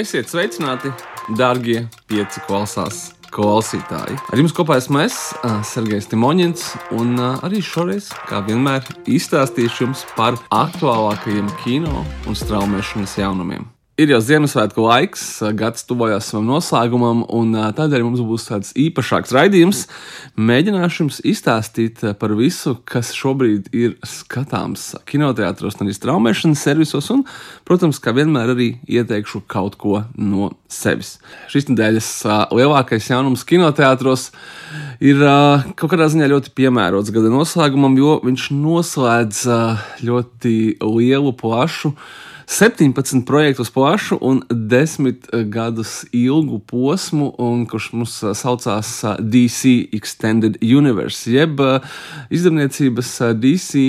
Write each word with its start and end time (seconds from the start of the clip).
Esiet 0.00 0.30
sveicināti, 0.30 0.88
darbie 1.36 1.82
pieci 2.08 2.40
klausās 2.46 3.10
klausītāji. 3.32 4.16
Ar 4.32 4.40
jums 4.40 4.54
kopā 4.56 4.78
esmu 4.80 5.02
es, 5.04 5.18
Sergejs 5.68 6.08
Timoņins, 6.08 6.64
un 6.96 7.20
arī 7.20 7.60
šoreiz, 7.64 8.08
kā 8.28 8.40
vienmēr, 8.48 8.88
izstāstīšu 9.08 9.86
jums 9.86 10.06
par 10.16 10.40
aktuālākajiem 10.52 11.52
kino 11.64 12.04
un 12.28 12.36
straumēšanas 12.36 13.20
jaunumiem. 13.20 13.71
Ir 14.00 14.08
jau 14.08 14.22
Ziemassvētku 14.24 14.86
laiks, 14.86 15.22
gads 15.52 15.84
tuvojas 15.84 16.30
savam 16.30 16.46
noslēgumam, 16.48 17.26
un 17.28 17.50
tādēļ 17.76 18.06
mums 18.06 18.22
būs 18.24 18.46
tāds 18.48 18.70
īpašāks 18.80 19.34
raidījums. 19.36 19.82
Mēģināšu 20.40 21.02
jums 21.02 21.18
izstāstīt 21.28 22.00
par 22.16 22.32
visu, 22.38 22.72
kas 22.88 23.10
šobrīd 23.12 23.68
ir 23.76 23.98
skatāms 24.08 24.86
kinoteātros, 25.12 25.76
un 25.76 25.84
arī 25.84 25.96
straumēšanas 25.98 26.64
servisos, 26.64 27.10
un, 27.12 27.26
protams, 27.68 28.00
kā 28.00 28.16
vienmēr 28.16 28.54
arī 28.54 28.70
ieteikšu 28.88 29.42
kaut 29.44 29.76
ko 29.76 30.00
no 30.16 30.54
sevis. 30.72 31.18
Šīs 31.52 31.68
nedēļas 31.68 32.10
lielākais 32.48 33.12
jaunums 33.12 33.44
kinoteātros 33.44 34.30
ir 35.04 35.20
kaut 35.20 35.92
kādā 35.92 36.08
ziņā 36.08 36.32
ļoti 36.32 36.56
piemērots 36.56 37.12
gada 37.12 37.36
noslēgumam, 37.36 38.00
jo 38.00 38.18
viņš 38.24 38.50
noslēdz 38.56 39.46
ļoti 40.00 40.58
lielu, 40.80 41.36
plašu 41.36 41.92
17 42.52 43.24
projektus 43.26 43.70
plašu 43.70 44.18
un 44.20 44.42
10 44.50 45.14
gadus 45.44 46.04
ilgu 46.12 46.58
posmu, 46.58 47.34
un, 47.38 47.62
kurš 47.66 47.86
mums 47.92 48.16
saucās 48.36 48.90
DC 49.18 49.88
Extended 49.96 50.58
Universe, 50.60 51.32
jeb 51.32 51.62
izdevniecības 52.28 53.14
DC 53.40 53.84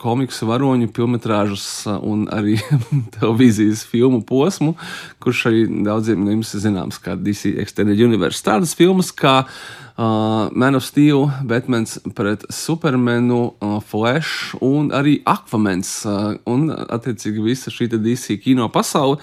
komiksu 0.00 0.48
varoņu 0.48 0.88
filmas 0.96 1.66
un 2.00 2.24
arī 2.32 2.56
televīzijas 3.18 3.84
filmu 3.92 4.22
posmu, 4.24 4.72
kurš 5.20 5.44
arī 5.52 5.66
daudziem 5.84 6.24
no 6.24 6.32
jums 6.38 6.54
zināms 6.64 6.96
kā 7.04 7.18
DC 7.20 7.52
Extended 7.60 8.00
Universe. 8.00 8.40
Tādas 8.46 8.72
filmas 8.78 9.12
kā 9.12 9.42
Uh, 9.44 9.89
Man 10.00 10.74
of 10.74 10.84
Steel, 10.84 11.26
Batmans 11.44 11.98
pret 12.14 12.44
Supermanu, 12.48 13.54
uh, 13.60 13.80
Flash 13.84 14.54
un 14.60 14.88
arī 14.96 15.18
Aquamans. 15.28 15.90
Uh, 16.08 16.38
un, 16.48 16.70
attiecīgi, 16.72 17.42
visa 17.44 17.68
šī 17.68 17.90
DC 17.92 18.38
kino 18.40 18.70
pasaule 18.72 19.18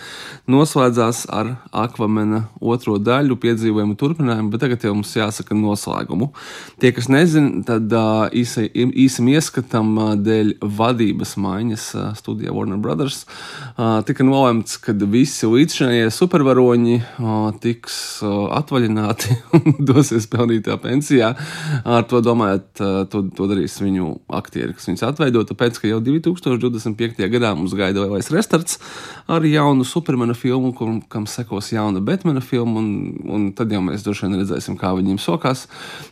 noslēdzās 0.45 1.23
ar 1.33 1.55
Aquamana 1.73 2.43
otro 2.61 2.99
daļu, 3.01 3.39
piedzīvojumu 3.41 3.97
turpinājumu, 3.97 4.51
bet 4.53 4.61
tagad 4.61 4.85
jau 4.85 4.93
mums 4.93 5.15
jāsaka 5.17 5.57
noslēgumu. 5.57 6.29
Tie, 6.77 6.91
kas 6.93 7.09
nezina, 7.09 7.63
tad 7.65 7.97
uh, 7.97 8.27
īsi, 8.29 8.67
īsam 8.77 9.31
ieskatam 9.33 9.91
uh, 9.97 10.13
dēļ 10.13 10.53
vadības 10.61 11.33
maiņas 11.41 11.87
uh, 11.97 12.11
studijā 12.21 12.53
Warner 12.53 12.77
Brothers 12.77 13.23
uh, 13.25 14.03
tika 14.05 14.27
nolemts, 14.27 14.77
ka 14.77 14.93
visi 15.09 15.49
līdzšinējie 15.49 16.13
supervaroņi 16.13 17.01
uh, 17.01 17.49
tiks 17.65 17.97
uh, 18.21 18.53
atvaļināti 18.61 19.41
un 19.57 19.81
dosies 19.81 20.29
pelnīt 20.29 20.66
tā 20.67 20.77
pensijā. 20.81 21.33
Ar 21.87 22.07
to 22.09 22.21
domājot, 22.25 22.67
to, 23.11 23.23
to 23.35 23.49
darīs 23.49 23.77
viņu 23.81 24.13
aktieri, 24.39 24.75
kas 24.77 24.89
viņus 24.89 25.05
atveido. 25.07 25.43
Tāpēc, 25.47 25.79
ka 25.81 25.91
jau 25.91 26.01
2025. 26.03 27.23
gadā 27.33 27.53
mums 27.57 27.75
gaida 27.77 28.05
lielais 28.05 28.31
restarts 28.33 28.81
ar 29.27 29.45
jaunu 29.47 29.85
Supermana 29.87 30.35
filmu, 30.37 30.71
kur, 30.75 30.93
kam 31.11 31.27
sekos 31.27 31.71
jauna 31.73 31.99
Batmana 32.03 32.41
filma, 32.41 32.79
un, 32.79 33.17
un 33.27 33.47
tad 33.55 33.71
jau 33.71 33.81
mēs 33.83 34.05
droši 34.05 34.27
vien 34.27 34.37
redzēsim, 34.39 34.77
kā 34.79 34.93
viņiem 34.95 35.19
sokās 35.21 35.65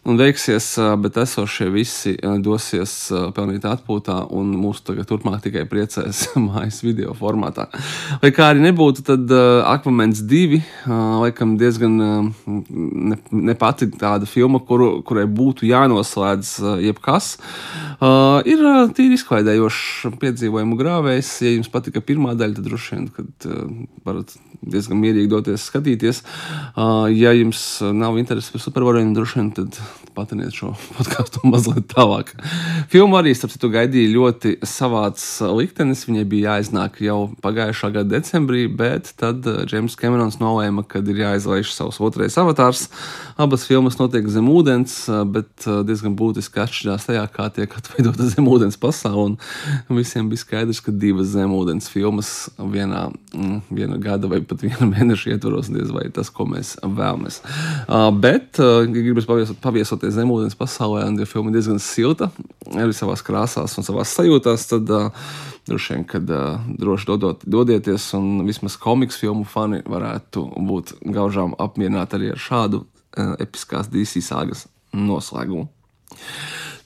un 0.06 0.20
veiksies, 0.20 0.74
bet 1.04 1.20
esošie 1.24 1.70
visi 1.74 2.16
dosies 2.44 2.96
pelnīt 3.36 3.68
atpūtā, 3.70 4.18
un 4.36 4.52
mūs 4.60 4.84
tagad 4.86 5.08
turpmāk 5.10 5.46
tikai 5.46 5.66
priecēs 5.72 6.26
mājas 6.48 6.82
video 6.86 7.16
formātā. 7.18 7.70
Lai 8.24 8.34
kā 8.36 8.52
arī 8.52 8.66
nebūtu, 8.68 9.06
tad 9.08 9.32
Aquamens 9.66 10.24
2 10.28 10.62
laikam 11.24 11.56
diezgan 11.60 11.96
ne, 11.96 13.20
ne 13.32 13.56
pati 13.60 13.88
tāda 13.96 14.28
filma 14.36 14.60
kuru, 14.64 15.00
kurai 15.08 15.26
būtu 15.32 15.68
jānoslēdz 15.70 16.52
uh, 16.62 16.74
jebkas, 16.84 17.36
uh, 18.00 18.42
ir 18.48 18.62
uh, 18.62 18.84
tīri 18.96 19.20
izklaidējošs 19.20 20.18
piedzīvojumu 20.22 20.80
grāvējs. 20.80 21.32
Ja 21.46 21.56
jums 21.56 21.72
patika 21.72 22.04
pirmā 22.06 22.36
daļa, 22.38 22.60
tad 22.60 22.70
droši 22.70 22.96
vien 22.96 23.08
kad, 23.16 23.32
uh, 23.50 23.64
varat 24.08 24.36
diezgan 24.66 25.00
mierīgi 25.02 25.30
doties 25.32 25.68
skatīties. 25.70 26.22
Uh, 26.74 27.06
ja 27.14 27.34
jums 27.36 27.62
nav 27.96 28.18
interesi 28.22 28.54
par 28.56 28.64
supervariem, 28.64 29.14
droši 29.16 29.40
vien 29.40 29.52
tad 29.56 29.80
patiniet 30.16 30.56
šo 30.56 30.74
podkāstu 30.98 31.44
mazliet 31.50 31.88
tālāk. 31.92 32.32
Filma 32.92 33.20
arī, 33.22 33.36
starp 33.38 33.54
citu, 33.56 33.70
gaidīja 33.74 34.14
ļoti 34.14 34.56
savāds 34.66 35.26
liktenis. 35.56 36.06
Viņai 36.08 36.26
bija 36.32 36.56
jāiznāk 36.56 37.02
jau 37.04 37.20
pagājušā 37.46 37.92
gada 37.98 38.16
decembrī, 38.16 38.66
bet 38.72 39.14
tad 39.20 39.46
Džeims 39.68 39.98
Kamerons 40.00 40.40
nolēma, 40.42 40.86
ka 40.88 41.04
ir 41.04 41.24
jāizlaiž 41.26 41.74
savs 41.76 42.00
otrais 42.04 42.38
avatārs. 42.42 42.88
Abas 43.42 43.68
filmas 43.68 44.00
notiek 44.00 44.25
zem 44.32 44.48
ūdens, 44.52 44.96
bet 45.32 45.66
diezgan 45.88 46.16
būtiski 46.18 46.62
atšķirās 46.64 47.08
tajā, 47.10 47.24
kā 47.34 47.48
tiek 47.54 47.72
atveidota 47.78 48.28
zemūdens 48.34 48.78
pasaule. 48.82 49.36
Visiem 49.90 50.30
bija 50.32 50.44
skaidrs, 50.44 50.82
ka 50.84 50.94
divas 50.94 51.32
zemūdens 51.34 51.90
filmas 51.92 52.32
vienā, 52.58 53.08
mm, 53.34 53.60
viena 53.76 54.00
gada 54.02 54.30
vai 54.32 54.42
pat 54.46 54.64
viena 54.66 54.90
mēneša 54.94 55.36
ietvaros 55.36 55.72
diez 55.74 55.92
vai 55.96 56.08
tas, 56.16 56.32
ko 56.34 56.48
mēs 56.50 56.76
vēlamies. 56.84 57.42
Bet, 58.22 58.62
ja 58.62 58.86
gribas 58.90 59.28
paviesoties 59.30 59.62
paviesot 59.64 60.06
zemūdens 60.16 60.58
pasaulē, 60.60 61.06
un 61.10 61.20
ja 61.22 61.30
filma 61.30 61.52
ir 61.52 61.60
diezgan 61.60 61.82
silta, 61.84 62.32
arī 62.74 62.96
savās 62.96 63.24
krāsās 63.26 63.78
un 63.80 63.88
savās 63.88 64.14
sajūtās, 64.18 64.70
tad 64.72 64.90
droši 65.66 65.96
vien, 65.96 66.04
kad 66.10 66.30
droši 66.80 67.10
dodot, 67.10 67.46
dodieties, 67.46 68.12
un 68.18 68.46
vismaz 68.48 68.78
komiks 68.82 69.18
filmu 69.22 69.46
fani 69.50 69.82
varētu 69.86 70.46
būt 70.68 70.98
gaužām 71.16 71.56
apmierināti 71.62 72.20
arī 72.20 72.34
ar 72.36 72.42
šādu 72.42 72.86
episkās 73.40 73.90
DC 73.92 74.24
sāgas 74.26 74.66
noslēgumu. 74.96 75.68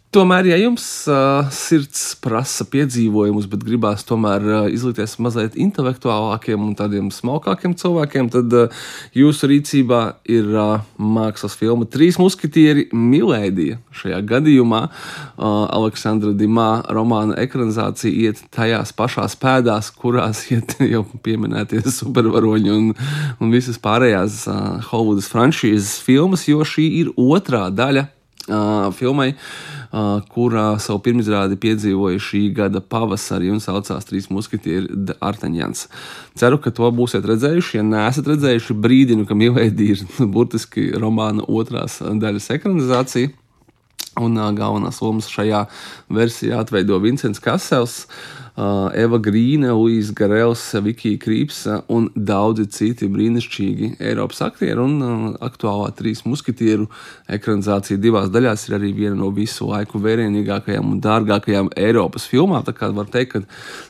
Tomēr, 0.10 0.48
ja 0.50 0.56
jums 0.58 0.84
uh, 1.06 1.52
sirds 1.54 2.16
prasa 2.18 2.66
piedzīvojumus, 2.66 3.46
bet 3.46 3.62
gribās 3.62 4.02
tomēr 4.10 4.42
uh, 4.48 4.64
izlikties 4.74 5.12
mazliet 5.22 5.54
intelektuālākiem 5.54 6.64
un 6.66 6.72
tādiem 6.74 7.12
smalkākiem 7.14 7.76
cilvēkiem, 7.78 8.32
tad 8.34 8.56
uh, 8.58 8.80
jūsu 9.14 9.52
rīcībā 9.52 10.02
ir 10.26 10.50
uh, 10.50 10.82
mākslas 10.98 11.54
filma 11.60 11.86
Trīs 11.86 12.18
muskatieri 12.18 12.88
Milēdija. 12.90 13.78
Šajā 14.02 14.24
gadījumā 14.34 14.82
uh, 14.90 15.46
Aleksandra 15.78 16.34
Dimā 16.34 16.72
romāna 16.90 17.38
ekranizācija 17.46 18.10
iet 18.10 18.42
tajās 18.50 18.90
pašās 18.98 19.38
pēdās, 19.38 19.94
kurās 19.94 20.48
iet 20.56 20.74
jau 20.90 21.06
pieminētie 21.22 21.86
supervaroņi 21.86 22.74
un, 22.74 22.94
un 23.38 23.54
visas 23.54 23.78
pārējās 23.86 24.48
uh, 24.50 24.80
Hollywoodas 24.90 25.30
franšīzes 25.30 26.00
filmas, 26.02 26.50
jo 26.50 26.66
šī 26.66 26.96
ir 27.04 27.14
otrā 27.14 27.68
daļa 27.70 28.10
uh, 28.10 28.90
filmai. 28.98 29.36
Uh, 29.38 29.76
kurā 29.90 30.66
savu 30.82 31.02
pirmizrādi 31.06 31.58
piedzīvoja 31.62 32.22
šī 32.22 32.44
gada 32.54 32.82
pavasarī 32.82 33.50
un 33.54 33.62
saucās 33.64 34.06
Trīs 34.06 34.30
muskatieri 34.30 35.16
Artaņjans. 35.18 35.88
Ceru, 36.38 36.60
ka 36.62 36.74
to 36.76 36.90
būsiet 36.94 37.26
redzējuši. 37.26 37.80
Ja 37.80 37.86
neesat 37.86 38.30
redzējuši, 38.30 38.78
brīdinu, 38.78 39.26
ka 39.30 39.38
Milēdī 39.38 39.94
ir 39.96 40.04
burtiski 40.36 40.92
romāna 40.94 41.46
otrās 41.48 42.00
daļas 42.02 42.52
ekranizācija. 42.60 43.34
Un 44.20 44.36
uh, 44.36 44.50
galvenās 44.52 45.00
lomas 45.02 45.30
šajā 45.32 45.64
versijā 46.12 46.60
atveido 46.60 46.98
Vincents 47.02 47.40
Kasels, 47.42 48.02
uh, 48.04 48.49
Eva 48.60 49.18
Grīne, 49.24 49.70
Luisa 49.72 50.12
Garels, 50.18 50.62
Vikija 50.84 51.20
Krīpsa 51.22 51.78
un 51.96 52.10
daudzi 52.16 52.66
citi 52.76 53.08
brīnišķīgi 53.08 53.94
Eiropas 54.04 54.42
aktieri. 54.44 54.76
Un 54.84 54.98
uh, 55.00 55.24
aktuālā 55.46 55.94
trīs 55.96 56.26
muskatieru 56.28 56.90
ekranizācija 57.32 58.02
divās 58.02 58.28
daļās 58.34 58.68
ir 58.68 58.78
arī 58.80 58.92
viena 58.98 59.16
no 59.22 59.32
visu 59.36 59.70
laiku 59.70 60.02
vērienīgākajām 60.04 60.92
un 60.92 61.00
dārgākajām 61.06 61.72
Eiropas 61.80 62.28
filmām. 62.28 62.66
Tā 62.68 62.76
kā 62.76 62.92
var 62.96 63.08
teikt, 63.14 63.38
ka 63.38 63.44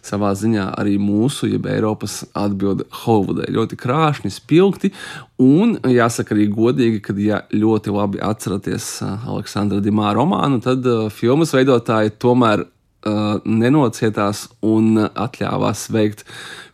savā 0.05 0.35
ziņā 0.37 0.69
arī 0.77 0.99
mūsu, 1.01 1.49
jeb 1.49 1.65
Eiropas 1.69 2.21
atbilde 2.37 2.85
Holivudai 3.01 3.49
ļoti 3.55 3.79
krāšņi, 3.79 4.33
spilgti. 4.37 4.93
Un 5.41 5.77
jāsaka 5.87 6.35
arī 6.35 6.49
godīgi, 6.51 7.01
ka, 7.01 7.15
ja 7.17 7.45
ļoti 7.49 7.95
labi 7.95 8.21
atceraties 8.21 8.99
Aleksandra 9.01 9.81
Dimā 9.81 10.13
romānu, 10.17 10.61
tad 10.61 10.85
uh, 10.85 11.07
filmas 11.09 11.55
veidotāji 11.57 12.19
tomēr 12.21 12.69
uh, 13.07 13.39
nenocietās 13.45 14.47
un 14.65 14.97
atļāvās 14.99 15.87
veikt 15.93 16.25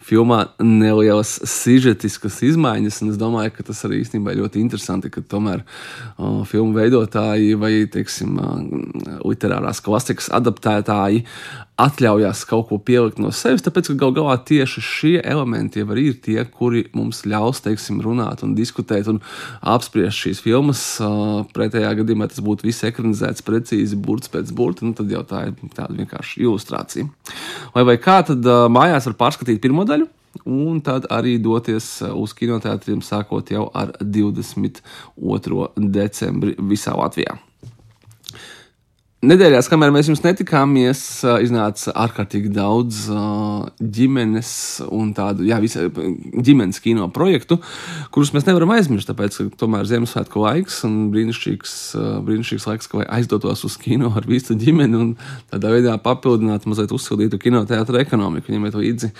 filmā 0.05 0.41
nelielas 0.61 1.35
sižetiskas 1.49 2.41
izmaiņas. 2.45 3.01
Es 3.09 3.19
domāju, 3.21 3.53
ka 3.55 3.65
tas 3.71 3.81
arī 3.87 4.03
īstenībā 4.03 4.33
ir 4.33 4.43
ļoti 4.43 4.61
interesanti, 4.61 5.11
ka 5.13 5.23
tomēr 5.25 5.63
uh, 5.65 6.43
filmu 6.49 6.75
veidotāji 6.77 7.55
vai 7.59 7.73
teiksim, 7.91 8.37
uh, 8.37 9.21
literārās 9.25 9.81
klasikas 9.85 10.29
adaptētāji 10.35 11.25
atļaujās 11.81 12.45
kaut 12.47 12.69
ko 12.69 12.77
pielikt 12.79 13.17
no 13.19 13.33
sevis, 13.35 13.63
tāpēc 13.65 13.89
ka 13.89 13.97
gal 14.05 14.13
galā 14.15 14.35
tieši 14.47 14.83
šie 14.85 15.15
elementi 15.19 15.81
jau 15.81 15.97
ir 15.99 16.13
tie, 16.23 16.37
kuri 16.47 16.85
mums 16.95 17.25
ļaus 17.27 17.59
teiksim, 17.65 17.99
runāt 18.03 18.45
un 18.47 18.53
diskutēt 18.55 19.09
un 19.11 19.19
apspriest 19.59 20.21
šīs 20.21 20.43
filmas. 20.45 20.83
Uh, 21.03 21.43
pretējā 21.55 21.91
gadījumā 21.99 22.29
tas 22.31 22.43
būtu 22.45 22.69
viss 22.69 22.85
ekranizēts 22.87 23.43
precīzi, 23.45 23.99
burts 23.99 24.31
pēc 24.31 24.53
burta, 24.55 24.87
nu, 24.87 24.95
tad 24.95 25.11
jau 25.11 25.25
tā 25.27 25.47
ir 25.49 25.75
tāda 25.75 25.97
vienkārši 25.97 26.45
ilustrācija. 26.45 27.09
Vai, 27.75 27.85
vai 27.87 27.97
kā 28.01 28.19
tad 28.27 28.45
uh, 28.45 28.67
mājās 28.71 29.09
var 29.11 29.19
pārskatīt 29.25 29.63
pirmo 29.63 29.87
daļu? 29.87 30.09
un 30.43 30.81
tad 30.83 31.07
arī 31.13 31.37
doties 31.41 32.01
uz 32.11 32.33
kinoteātriem 32.35 33.01
sākot 33.05 33.51
jau 33.51 33.69
ar 33.73 33.93
22. 34.01 35.69
decembri 35.77 36.55
visā 36.59 36.95
Latvijā. 36.97 37.37
Nedēļās, 39.25 39.65
kamēr 39.71 39.89
mēs 39.95 40.09
jums 40.09 40.21
netikāmies, 40.21 40.99
iznāca 41.41 41.93
ārkārtīgi 42.03 42.51
daudz 42.53 43.05
ģimenes 43.79 44.49
un 44.93 45.13
tādu 45.17 45.47
jā, 45.47 45.57
visa, 45.63 45.87
ģimenes 45.89 46.81
kino 46.83 47.07
projektu, 47.15 47.57
kurus 48.13 48.33
mēs 48.35 48.45
nevaram 48.45 48.75
aizmirst. 48.75 49.09
Tāpēc, 49.09 49.39
ka 49.39 49.61
tomēr 49.63 49.87
Ziemassvētku 49.89 50.43
laiks 50.43 50.77
un 50.85 51.07
brīnišķīgs, 51.13 51.73
brīnišķīgs 52.27 52.67
laiks, 52.69 52.91
ka 52.91 53.07
aizdotos 53.17 53.65
uz 53.65 53.79
kino 53.81 54.11
ar 54.13 54.29
visu 54.29 54.57
ģimeni 54.61 54.99
un 54.99 55.13
tādā 55.49 55.73
veidā 55.73 55.97
papildināt 56.05 56.67
mazliet 56.69 56.93
uzsildītu 56.93 57.41
kinoteātra 57.47 58.03
ekonomiku, 58.05 58.53
ņemiet 58.53 58.77
līdzi 58.77 59.13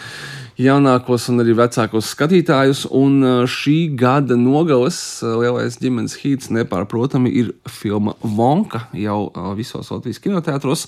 jaunākos 0.62 1.28
un 1.32 1.44
arī 1.44 1.56
vecākos 1.58 2.10
skatītājus. 2.14 2.86
Un 2.96 3.46
šī 3.50 3.76
gada 4.00 4.38
nogales 4.40 4.98
lielais 5.26 5.78
ģimenes 5.82 6.18
hīts 6.22 6.52
nepārprotami 6.56 7.32
ir 7.42 7.52
filma 7.70 8.16
Vonka 8.24 8.86
jau 8.96 9.30
visos 9.58 9.92
Latvijas 9.92 10.22
kinoteātros. 10.24 10.86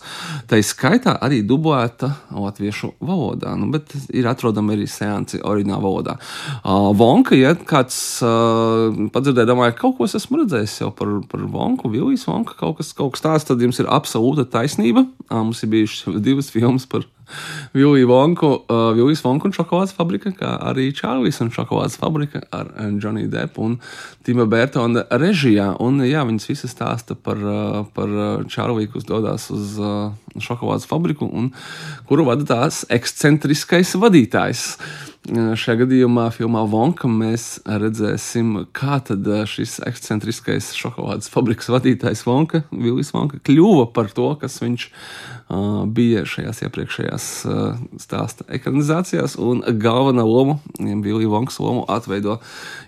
Tā 0.48 0.62
skaitā 0.64 1.18
arī 1.24 1.42
dublēta 1.48 2.14
latviešu 2.32 2.94
valodā, 3.04 3.56
nu, 3.60 3.70
bet 3.74 3.94
ir 4.16 4.30
atrodama 4.30 4.76
arī 4.76 4.88
seansi 4.90 5.42
oriģinālā 5.44 5.84
valodā. 5.84 6.18
Vonka, 6.98 7.36
ja 7.38 7.54
kāds 7.58 8.00
padzirdēja, 9.14 9.50
domāju, 9.52 9.78
kaut 9.82 9.98
ko 10.00 10.08
esmu 10.08 10.44
redzējis 10.44 10.80
jau 10.86 10.94
par, 10.96 11.12
par 11.32 11.44
Vonku, 11.52 11.92
Vilijas 11.92 12.28
Vonka, 12.30 12.56
kaut 12.60 12.80
kas, 12.80 12.94
kaut 12.98 13.16
kas 13.16 13.26
tāds, 13.26 13.48
tad 13.48 13.62
jums 13.64 13.82
ir 13.84 13.92
absolūta 13.92 14.48
taisnība. 14.58 15.08
Mums 15.32 15.64
ir 15.64 15.74
bijušas 15.76 16.22
divas 16.24 16.52
filmas 16.54 16.88
par 16.90 17.06
Viliju 17.78 18.10
Vonku, 18.10 18.52
uh, 18.72 19.02
Vonku 19.24 19.50
un 19.50 19.56
šokolādes 19.56 19.96
fabrika, 19.98 20.32
kā 20.36 20.54
arī 20.70 20.90
Čārlis 20.96 21.42
un 21.44 21.52
šokolādes 21.54 21.98
fabrika 22.00 22.44
ar 22.52 22.72
Johnny 23.02 23.28
Deppu 23.32 23.66
un 23.68 23.80
Tima 24.26 24.48
Bērtona 24.50 25.06
režijā. 25.22 25.74
Un, 25.84 26.02
jā, 26.08 26.24
viņas 26.28 26.50
visas 26.52 26.76
stāsta 26.76 27.16
par, 27.16 27.42
uh, 27.42 27.82
par 27.96 28.14
Čārliju, 28.52 28.94
kas 28.96 29.08
dodas 29.08 29.50
uz 29.54 29.78
uh, 29.82 30.12
šokolādes 30.42 30.88
fabriku 30.90 31.28
un 31.28 31.52
kuru 32.08 32.28
vada 32.28 32.48
tās 32.48 32.84
ekscentriskais 32.94 33.96
vadītājs. 34.00 34.66
Šajā 35.28 35.82
gadījumā, 35.82 36.30
filmā 36.32 36.62
Vonka, 36.72 37.10
mēs 37.12 37.58
redzēsim, 37.68 38.70
kā 38.76 39.02
šis 39.52 39.74
ekscentriskais 39.84 40.70
šokolādes 40.78 41.28
fabrikas 41.34 41.68
vadītājs 41.74 42.22
Vonka, 42.24 42.62
Vilnis 42.72 43.12
Vonka, 43.12 43.42
kļuva 43.44 43.90
par 43.92 44.08
to, 44.16 44.30
kas 44.40 44.56
viņš 44.62 44.86
uh, 44.88 45.84
bija 45.84 46.24
šajās 46.24 46.64
iepriekšējās 46.64 47.26
uh, 47.44 47.82
stāsta 48.00 48.48
ekranizācijās. 48.56 49.36
Un 49.36 49.66
galvenā 49.82 50.24
loma, 50.24 50.62
Vilija 50.80 51.34
Vonkas 51.34 51.60
lomu, 51.60 51.84
atveido 51.92 52.38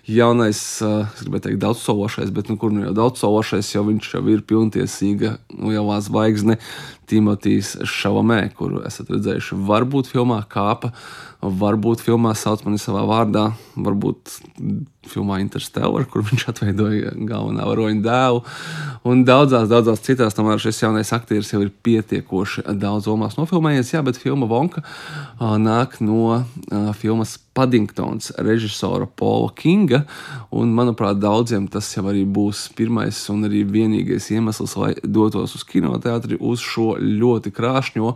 jaunais, 0.08 0.62
uh, 0.80 1.10
es 1.12 1.26
gribēju 1.26 1.50
teikt, 1.50 1.60
daudzsološais, 1.66 2.32
bet 2.32 2.48
nu, 2.48 2.56
kur 2.60 2.72
nu 2.72 2.86
jau 2.86 2.94
daudzsološais, 3.02 3.74
jo 3.74 3.84
viņš 3.90 4.14
jau 4.16 4.24
ir 4.32 4.46
pilntiesīga 4.48 5.36
lielā 5.60 6.00
zvaigzne 6.08 6.56
Timotīs 7.10 7.74
Šalamē, 7.90 8.46
kuru 8.56 8.80
esat 8.86 9.10
redzējuši 9.12 9.58
varbūt 9.66 10.08
filmā 10.08 10.40
Kāpa 10.48 10.94
Varbūt 11.40 12.02
filmā 12.04 12.29
sauc 12.38 12.62
mani 12.66 12.80
savā 12.80 13.02
vārdā, 13.08 13.50
varbūt 13.78 14.38
filmā 15.10 15.40
Interstellar, 15.40 16.04
kur 16.10 16.24
viņš 16.26 16.46
atveidoja 16.52 17.12
galvenā 17.28 17.64
varoņa 17.68 18.02
dēlu. 18.04 18.42
Un 19.08 19.24
daudzās, 19.28 19.68
daudzās 19.70 20.02
citās, 20.04 20.36
tomēr 20.36 20.60
šis 20.60 20.82
jaunais 20.82 21.12
aktieris 21.16 21.52
jau 21.54 21.62
ir 21.64 21.72
pietiekoši 21.84 22.66
daudz 22.80 23.08
lomās 23.08 23.38
nofilmējies. 23.38 23.94
Jā, 23.94 24.02
bet 24.06 24.20
filma 24.20 24.48
Vonka 24.50 24.84
nāk 25.40 25.98
no 26.04 26.42
filmas 27.00 27.38
Paddingtons 27.56 28.30
režisora 28.38 29.08
Paula 29.08 29.50
Kinga. 29.56 30.04
Un, 30.54 30.74
manuprāt, 30.76 31.18
daudziem 31.22 31.66
tas 31.72 31.88
jau 31.96 32.04
arī 32.12 32.26
būs 32.28 32.68
pirmais 32.76 33.22
un 33.32 33.48
arī 33.48 33.64
vienīgais 33.68 34.30
iemesls, 34.34 34.76
lai 34.80 34.92
dotos 35.02 35.56
uz 35.58 35.64
kinoteātri 35.66 36.38
uz 36.38 36.62
šo 36.64 36.92
ļoti 37.00 37.54
krāšņo, 37.56 38.12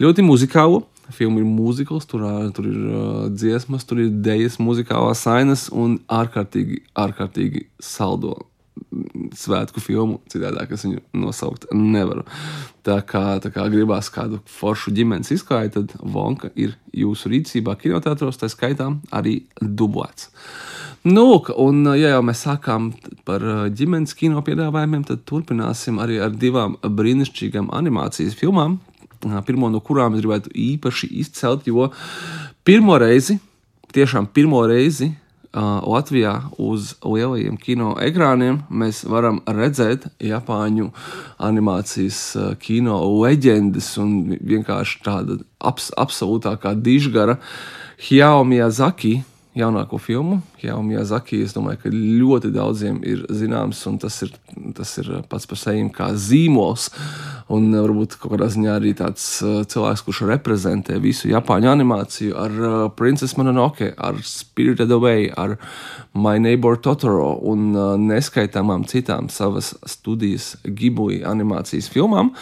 ļoti 0.00 0.24
muzikālu 0.24 0.84
Filma 1.14 1.40
ir 1.40 1.48
mūzikls, 1.48 2.06
tur, 2.10 2.26
tur 2.56 2.68
ir 2.68 2.84
uh, 2.84 3.24
dziesmas, 3.32 3.86
tur 3.88 4.02
ir 4.04 4.12
dejas, 4.24 4.58
muzikālās 4.62 5.24
ainas 5.30 5.68
un 5.72 5.98
ārkārtīgi, 6.12 6.82
ārkārtīgi 6.98 7.66
saldo 7.82 8.36
svētku 9.36 9.82
filmu, 9.82 10.18
citādi 10.30 10.64
es 10.74 10.84
viņu 10.86 11.02
nosaukt 11.20 11.66
nevaru. 11.74 12.24
Tā 12.86 12.98
kā, 13.06 13.38
tā 13.42 13.50
kā 13.52 13.66
gribās 13.72 14.08
kādu 14.12 14.40
foršu 14.48 14.92
ģimenes 14.96 15.32
izklāju, 15.34 15.72
tad 15.76 15.94
Vonka 16.00 16.50
ir 16.56 16.76
jūsu 16.96 17.32
rīcībā 17.32 17.76
kinoteātros, 17.80 18.40
tā 18.40 18.48
skaitā 18.50 18.90
arī 19.14 19.42
dublēts. 19.60 20.30
Nu, 21.08 21.38
un, 21.62 21.84
ja 21.96 22.16
jau 22.16 22.22
mēs 22.26 22.42
sākām 22.46 22.90
par 23.28 23.44
ģimenes 23.76 24.16
kino 24.18 24.42
piedāvājumiem, 24.44 25.06
tad 25.08 25.22
turpināsim 25.28 26.00
arī 26.02 26.18
ar 26.24 26.34
divām 26.34 26.76
brīnišķīgām 26.82 27.70
animācijas 27.76 28.36
filmām, 28.38 28.80
pirmo 29.46 29.70
no 29.72 29.80
kurām 29.84 30.16
es 30.16 30.24
gribētu 30.24 30.52
īpaši 30.54 31.10
izcelt, 31.22 31.66
jo 31.66 31.90
pirmo 32.64 32.98
reizi, 33.00 33.38
tiešām 33.94 34.28
pirmo 34.34 34.62
reizi 34.68 35.10
uh, 35.10 35.80
Latvijā 35.82 36.34
uz 36.58 36.94
lielajiem 37.02 37.56
kino 37.60 37.94
ekrāniem 38.02 38.60
mēs 38.70 39.04
varam 39.08 39.40
redzēt 39.46 40.08
Japāņu 40.22 40.90
animācijas 41.48 42.20
uh, 42.36 42.52
kino 42.60 43.00
leģendas 43.22 43.90
un 44.02 44.36
vienkārši 44.36 45.02
tāda 45.06 45.40
abs 45.58 45.90
absolūtākā 45.96 46.76
dižgara 46.76 47.38
Hjao 48.08 48.44
Miyazaki 48.46 49.18
jaunāko 49.58 49.98
filmu. 50.00 50.38
Jā, 50.62 50.76
un 50.78 50.86
Miyazaki, 50.88 51.40
es 51.44 51.54
domāju, 51.56 51.82
ka 51.82 51.92
ļoti 51.92 52.52
daudziem 52.54 53.00
ir 53.06 53.24
zināms, 53.34 53.80
un 53.90 53.98
tas 54.02 54.16
ir, 54.24 54.32
tas 54.76 54.94
ir 55.02 55.10
pats 55.30 55.48
par 55.50 55.60
sevi 55.60 55.84
kā 55.94 56.10
zīmols. 56.14 56.88
Un 57.54 57.70
varbūt 57.72 58.18
kaut 58.20 58.34
kādā 58.34 58.50
ziņā 58.52 58.74
arī 58.76 58.92
tāds 58.96 59.24
uh, 59.40 59.62
cilvēks, 59.68 60.02
kurš 60.04 60.22
reprezentē 60.28 60.98
visu 61.00 61.30
Japāņu 61.30 61.70
animāciju 61.72 62.36
ar 62.36 62.58
uh, 62.60 62.74
Princess 62.96 63.38
Mononoke, 63.40 63.94
ar 63.96 64.20
Spirited 64.26 64.92
Away, 64.92 65.30
ar 65.32 65.56
My 66.12 66.36
Neighbor 66.42 66.76
Totoro 66.82 67.34
un 67.48 67.70
neskaitāmām 68.08 68.84
citām 68.90 69.28
savas 69.32 69.72
studijas 69.88 70.56
Ghibli 70.64 71.22
animācijas 71.26 71.88
filmām, 71.92 72.34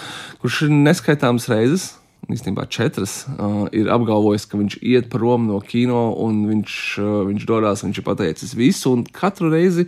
kurš 0.42 0.66
ir 0.66 0.74
neskaitāmas 0.74 1.48
reizes 1.52 1.92
īstenībā 2.32 2.66
četras, 2.72 3.20
uh, 3.36 3.66
ir 3.76 3.90
apgalvojis, 3.92 4.46
ka 4.50 4.58
viņš 4.58 4.78
iet 4.82 5.08
prom 5.12 5.46
no 5.50 5.60
kino 5.62 6.08
un 6.22 6.42
viņš, 6.48 6.78
uh, 7.02 7.18
viņš 7.28 7.46
dodas, 7.48 7.84
viņš 7.86 8.00
ir 8.00 8.06
pateicis 8.06 8.54
visu, 8.58 8.92
un 8.96 9.04
katru 9.06 9.50
reizi 9.52 9.86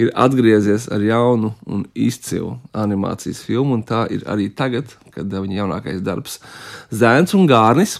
ir 0.00 0.12
atgriezies 0.12 0.90
ar 0.92 1.04
jaunu 1.04 1.54
un 1.66 1.86
izcilu 1.94 2.58
animācijas 2.76 3.42
filmu. 3.46 3.80
Tā 3.88 4.04
ir 4.12 4.26
arī 4.28 4.50
tagad, 4.52 4.92
kad 5.14 5.30
viņa 5.30 5.62
jaunākais 5.62 6.04
darbs 6.04 6.40
Zēns 6.92 7.34
un 7.38 7.48
Gārnis 7.48 7.98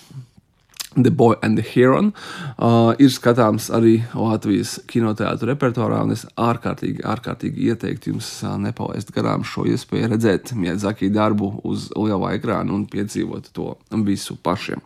The 0.96 1.10
Boy 1.10 1.34
and 1.42 1.56
the 1.56 1.62
Heron 1.62 2.10
uh, 2.58 2.94
ir 2.98 3.12
skatāms 3.14 3.68
arī 3.70 4.00
Latvijas 4.10 4.74
kinoteātris 4.90 5.46
repertuārā. 5.52 6.00
Es 6.10 6.24
ārkārtīgi, 6.34 7.04
ārkārtīgi 7.06 7.68
ieteiktu 7.70 8.10
jums 8.10 8.30
uh, 8.42 8.56
nepalaist 8.58 9.12
garām 9.14 9.46
šo 9.46 9.68
iespēju 9.70 10.10
redzēt 10.10 10.50
Miedzaki 10.58 11.12
darbu 11.14 11.52
uz 11.62 11.88
liela 11.94 12.34
ekrāna 12.34 12.74
un 12.74 12.88
piedzīvot 12.90 13.52
to 13.54 13.76
visu 14.08 14.34
pašiem. 14.42 14.82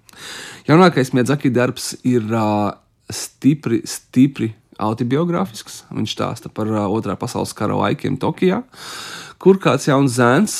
Jaunākais 0.68 1.14
Miedzaki 1.16 1.52
darbs 1.54 1.94
ir 2.04 2.28
uh, 2.28 2.74
stipri, 3.08 3.80
stipri 3.88 4.52
autobiogrāfisks. 4.76 5.86
Viņš 5.94 6.18
stāsta 6.18 6.52
par 6.52 6.68
uh, 6.68 6.84
otrā 6.92 7.16
pasaules 7.16 7.56
kara 7.56 7.80
laikiem 7.80 8.20
Tokijā. 8.20 8.60
Uh, 8.60 9.23
kur 9.42 9.58
kāds 9.62 9.88
jauns 9.88 10.14
zēns, 10.16 10.54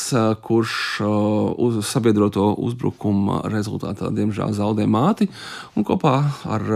kurš 0.44 0.74
uz 1.04 1.78
sabiedroto 1.88 2.50
uzbrukuma 2.66 3.42
rezultātā 3.52 4.10
diemžēl 4.14 4.54
zaudē 4.56 4.86
māti, 4.90 5.28
un 5.76 5.86
kopā 5.86 6.14
ar 6.56 6.66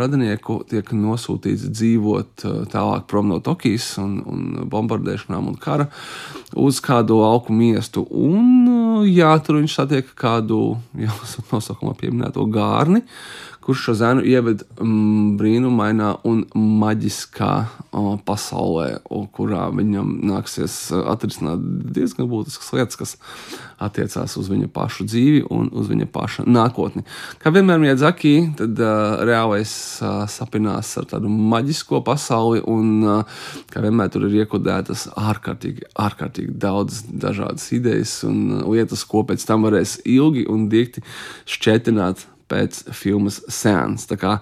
radinieku 0.00 0.60
tiek 0.70 0.92
nosūtīts 0.96 1.68
dzīvot 1.72 2.46
tālāk 2.72 3.06
prom 3.10 3.30
no 3.32 3.40
Tokijas 3.44 3.96
un, 4.02 4.18
un 4.26 4.68
bombardēšanām 4.70 5.50
un 5.52 5.58
kara 5.60 5.88
uz 6.56 6.80
kādu 6.84 7.20
lauku 7.20 7.54
miestu. 7.56 8.06
Un, 8.10 9.04
jā, 9.08 9.32
tur 9.44 9.60
viņš 9.60 9.80
satiek 9.80 10.14
kādu 10.18 10.76
jau 11.06 11.18
nosaukumā 11.52 11.96
pieminēto 11.98 12.46
gārni, 12.52 13.04
kurš 13.66 13.82
šo 13.88 13.94
zēnu 13.98 14.22
ieved 14.22 14.62
mm, 14.78 15.36
brīnumainā 15.40 16.12
un 16.28 16.44
maģiskā 16.54 17.50
o, 17.90 18.02
pasaulē, 18.26 19.00
o, 19.10 19.24
kurā 19.34 19.64
viņam 19.74 20.12
nāksies 20.30 20.76
atrisināt 21.02 21.64
diezgan 21.96 22.28
būtiskas 22.30 22.70
lietas, 22.76 22.98
kas 23.00 23.16
attiecās 23.82 24.36
uz 24.38 24.50
viņa 24.52 24.70
pašu 24.72 25.08
dzīvi 25.10 25.40
un 25.50 25.72
uz 25.74 25.90
viņa 25.90 26.06
paša 26.14 26.44
nākotni. 26.46 27.02
Kā 27.42 27.50
vienmēr 27.54 27.82
Miedzaki, 27.82 28.34
tad 28.60 28.78
uh, 28.78 29.24
reālais 29.26 29.72
uh, 29.98 30.22
sapinās 30.30 30.92
ar 31.00 31.10
tādu 31.10 31.32
maģisko 31.32 32.04
pasauli, 32.06 32.62
un 32.70 32.94
uh, 33.02 33.42
kā 33.72 33.82
vienmēr 33.82 34.14
tur 34.14 34.28
ir 34.28 34.44
iekodētas 34.44 35.08
ārkārtīgi, 35.18 35.90
ārkārtīgi 36.06 36.54
daudz 36.62 37.02
dažādas 37.10 37.66
idejas 37.74 38.14
un 38.28 38.62
lietas, 38.62 39.02
ko 39.10 39.26
pēc 39.26 39.42
tam 39.48 39.66
varēs 39.66 39.98
ilgi 40.06 40.46
un 40.52 40.70
dikti 40.70 41.02
šķietināt 41.50 42.28
pēc 42.50 42.84
filmas 42.94 43.40
sēnes. 43.50 44.06
Tā 44.10 44.18
kā, 44.20 44.36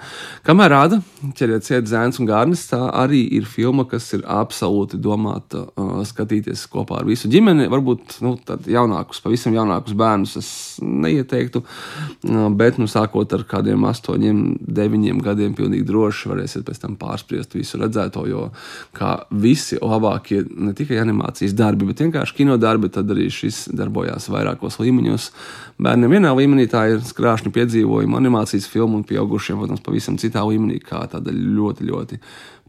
kamēr 0.46 0.73
rāda 0.75 1.00
ķeriet 1.37 1.64
ciet 1.66 1.88
zēns 1.88 2.20
un 2.20 2.28
gārnis, 2.28 2.66
tā 2.68 2.80
arī 2.92 3.23
ir 3.38 3.46
filma, 3.49 3.87
kas 3.88 4.11
ir 4.16 4.25
absolūti 4.28 5.00
domāta 5.00 5.64
uh, 5.66 6.02
skatīties 6.06 6.66
kopā 6.73 7.00
ar 7.00 7.08
visu 7.08 7.30
ģimeni. 7.32 7.68
Varbūt 7.73 8.18
nu, 8.25 8.34
jaunākus, 8.70 9.23
pavisam 9.25 9.56
jaunākus 9.56 9.96
bērnus 9.99 10.37
es 10.40 10.50
neieteiktu, 10.84 11.64
uh, 11.64 12.49
bet 12.54 12.80
nu, 12.80 12.88
sākot 12.90 13.32
ar 13.37 13.46
kādiem 13.49 13.87
astoņiem, 13.88 14.42
deviņiem 14.64 15.23
gadiem, 15.25 15.56
pilnīgi 15.56 15.88
droši 15.88 16.32
varēsiet 16.32 16.66
pēc 16.68 16.82
tam 16.84 16.99
pārspriest 17.00 17.56
visu 17.56 17.80
redzēto, 17.80 18.26
jo 18.28 18.49
kā 18.96 19.16
visi 19.30 19.80
labākie 19.80 20.42
ne 20.44 20.75
tikai 20.76 21.00
animācijas 21.02 21.56
darbi, 21.56 21.88
bet 21.88 22.04
vienkārši 22.04 22.38
kino 22.42 22.58
darbi, 22.61 22.92
tad 22.92 23.11
arī 23.14 23.30
šis 23.32 23.64
darbojās 23.73 24.28
vairākos 24.32 24.78
līmeņos. 24.82 25.30
Bērniem 25.84 26.18
vienā 26.18 26.30
līmenī 26.37 26.68
tā 26.70 26.84
ir 26.92 27.02
krāšņa 27.16 27.50
piedzīvojuma, 27.94 28.18
animācijas 28.18 28.68
filma, 28.68 28.98
un 28.98 29.04
pieaugušiem, 29.04 29.58
protams, 29.58 29.82
pavisam 29.84 30.18
citā 30.18 30.42
līmenī, 30.44 30.80
kā 30.82 31.06
tāda 31.10 31.32
ļoti, 31.32 31.86
ļoti 31.86 32.20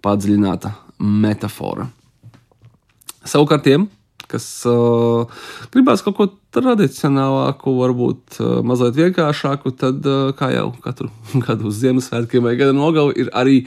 padziļināta 0.04 0.74
metāfora. 1.00 1.88
Savukārt 3.26 3.66
tiem, 3.66 3.88
kas 4.30 4.66
uh, 4.70 5.26
gribēs 5.74 6.04
kaut 6.06 6.18
ko 6.18 6.28
tradicionālāku, 6.54 7.74
varbūt 7.80 8.40
uh, 8.40 8.62
mazliet 8.66 8.98
vienkāršāku, 8.98 9.74
tad, 9.78 10.06
uh, 10.06 10.32
kā 10.38 10.52
jau 10.54 10.72
katru 10.82 11.10
gadu 11.46 11.70
uz 11.70 11.82
Ziemassvētkiem 11.82 12.46
vai 12.46 12.56
gada 12.58 12.74
nogali, 12.74 13.18
ir 13.26 13.34
arī 13.34 13.66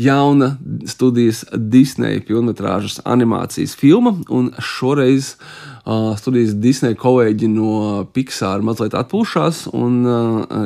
jauna 0.00 0.54
studijas 0.88 1.44
Disneja 1.52 2.24
filmas 2.24 3.00
animācijas 3.04 3.76
filma, 3.76 4.16
šoreiz 4.60 5.36
Uh, 5.36 5.73
studijas 6.16 6.54
Disneja 6.56 6.96
kolēģi 6.96 7.48
no 7.52 8.04
Pixar 8.16 8.64
mazliet 8.64 8.96
atpūšas 8.96 9.66
un 9.76 10.00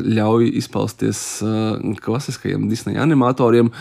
ļauj 0.06 0.52
izpausties 0.60 1.22
klasiskajiem 2.04 2.68
Disneja 2.70 3.02
animatoriem. 3.02 3.72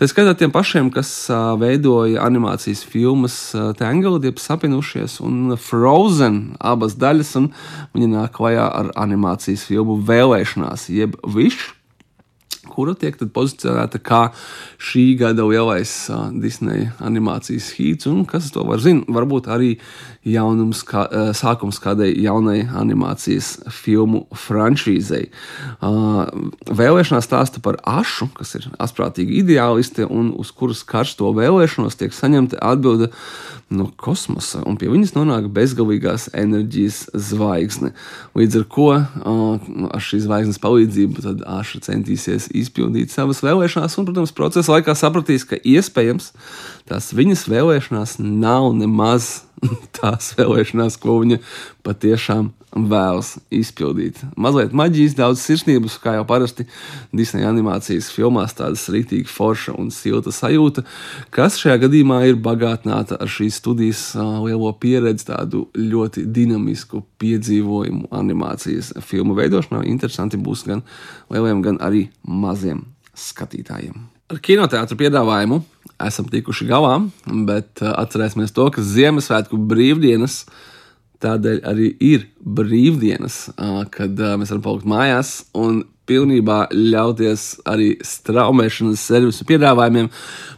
Tā 0.00 0.08
skaitā 0.08 0.32
tiem 0.40 0.54
pašiem, 0.54 0.88
kas 0.94 1.12
veidoja 1.60 2.24
animācijas 2.24 2.86
filmas 2.88 3.36
Tangled, 3.76 4.24
jeb 4.24 4.40
sapinušies 4.40 5.20
un 5.20 5.58
Frozen 5.60 6.56
abas 6.64 6.96
daļas, 6.96 7.36
un 7.42 7.52
viņi 7.92 8.12
nāk 8.16 8.36
klajā 8.40 8.64
ar 8.80 8.92
animācijas 8.96 9.68
filmu 9.68 10.00
vēlēšanās, 10.08 10.88
jeb 10.96 11.20
Wish 11.28 11.75
kura 12.68 12.94
tiek 12.98 13.16
pozicionēta 13.16 14.00
kā 14.02 14.20
šī 14.82 15.06
gada 15.20 15.46
lielais 15.48 15.92
uh, 16.10 16.28
Disneja 16.34 16.92
animācijas 17.04 17.72
hīts, 17.76 18.08
un 18.10 18.24
kas 18.28 18.50
to 18.54 18.64
var 18.68 18.82
zināt, 18.82 19.08
varbūt 19.12 19.48
arī 19.52 19.76
jaunums, 20.26 20.82
kā, 20.86 21.06
uh, 21.06 21.32
sākums 21.36 21.80
kādai 21.82 22.10
jaunai 22.12 22.64
animācijas 22.66 23.54
filmu 23.72 24.24
franšīzei. 24.46 25.28
Uh, 25.80 26.24
vēlēšanās 26.66 27.28
stāsta 27.28 27.62
par 27.64 27.80
ašu, 27.86 28.30
kas 28.36 28.56
ir 28.58 28.70
asprātīga 28.82 29.40
ideāliste, 29.42 30.06
un 30.06 30.32
uz 30.36 30.52
kuras 30.54 30.82
karsto 30.86 31.30
vēlēšanos 31.36 31.98
tiek 31.98 32.14
saņemta 32.16 32.60
atbilde 32.64 33.12
no 33.70 33.88
kosmosa, 33.98 34.60
un 34.66 34.76
pie 34.78 34.88
viņas 34.92 35.16
nonāk 35.16 35.48
bezgalīgās 35.54 36.28
enerģijas 36.36 37.00
zvaigzne. 37.14 37.92
Līdz 38.38 38.60
ar 38.60 38.66
to 38.76 38.90
ar 38.94 40.04
šīs 40.06 40.26
zvaigznes 40.26 40.60
palīdzību 40.62 41.34
Aša 41.56 41.82
centīsies 41.88 42.48
izpildīt 42.60 43.14
savas 43.14 43.42
vēlēšanās, 43.44 43.96
un, 44.00 44.08
protams, 44.08 44.34
procesa 44.36 44.76
laikā 44.76 44.96
sapratīs, 44.98 45.46
ka 45.48 45.58
iespējams 45.62 46.32
tās 46.88 47.12
viņas 47.16 47.46
vēlēšanās 47.52 48.18
nav 48.22 48.72
nemaz 48.78 49.45
tās 49.98 50.32
vēlēšanās, 50.36 50.98
ko 51.00 51.20
viņa 51.22 51.38
patiešām 51.86 52.52
vēlas 52.76 53.36
izpildīt. 53.54 54.18
Mazliet 54.36 54.74
maģijas, 54.76 55.14
daudz 55.16 55.42
sirsnības, 55.44 55.96
kā 56.02 56.16
jau 56.18 56.26
parasti 56.28 56.66
Disneja 57.16 57.48
animācijas 57.48 58.10
filmās, 58.12 58.56
tādas 58.58 58.84
rītīgi 58.92 59.30
forša 59.30 59.76
un 59.80 59.88
silta 59.94 60.32
sajūta, 60.34 60.84
kas 61.34 61.56
šajā 61.62 61.78
gadījumā 61.86 62.22
ir 62.28 62.40
bagātināta 62.42 63.20
ar 63.22 63.32
šīs 63.32 63.60
studijas 63.62 64.02
lielo 64.44 64.72
pieredzi, 64.80 65.30
tādu 65.30 65.66
ļoti 65.76 66.26
dinamisku 66.36 67.02
piedzīvojumu 67.22 68.10
animācijas 68.16 68.92
filmu 69.06 69.38
veidošanā. 69.38 69.86
Interesanti 69.88 70.40
būs 70.40 70.66
gan 70.68 70.84
lieliem, 71.32 71.64
gan 71.64 71.80
arī 71.84 72.08
maziem 72.26 72.84
skatītājiem. 73.16 74.15
Ar 74.26 74.40
kinoteātru 74.42 74.96
piedāvājumu 74.98 75.60
esam 76.02 76.26
tikuši 76.26 76.66
galā, 76.66 76.96
bet 77.46 77.78
atcerēsimies 77.86 78.50
to, 78.56 78.64
ka 78.74 78.82
Ziemassvētku 78.82 79.58
brīvdienas 79.70 80.40
tādēļ 81.22 81.60
arī 81.70 81.92
ir 82.02 82.24
brīvdienas, 82.42 83.36
kad 83.94 84.18
mēs 84.18 84.50
varam 84.50 84.64
palikt 84.64 84.88
mājās 84.90 85.30
un 85.54 85.84
pilnībā 86.06 86.66
ļauties 86.72 87.44
arī 87.68 87.96
straumēšanas 88.04 89.02
servisu 89.10 89.46
piedāvājumiem. 89.48 90.08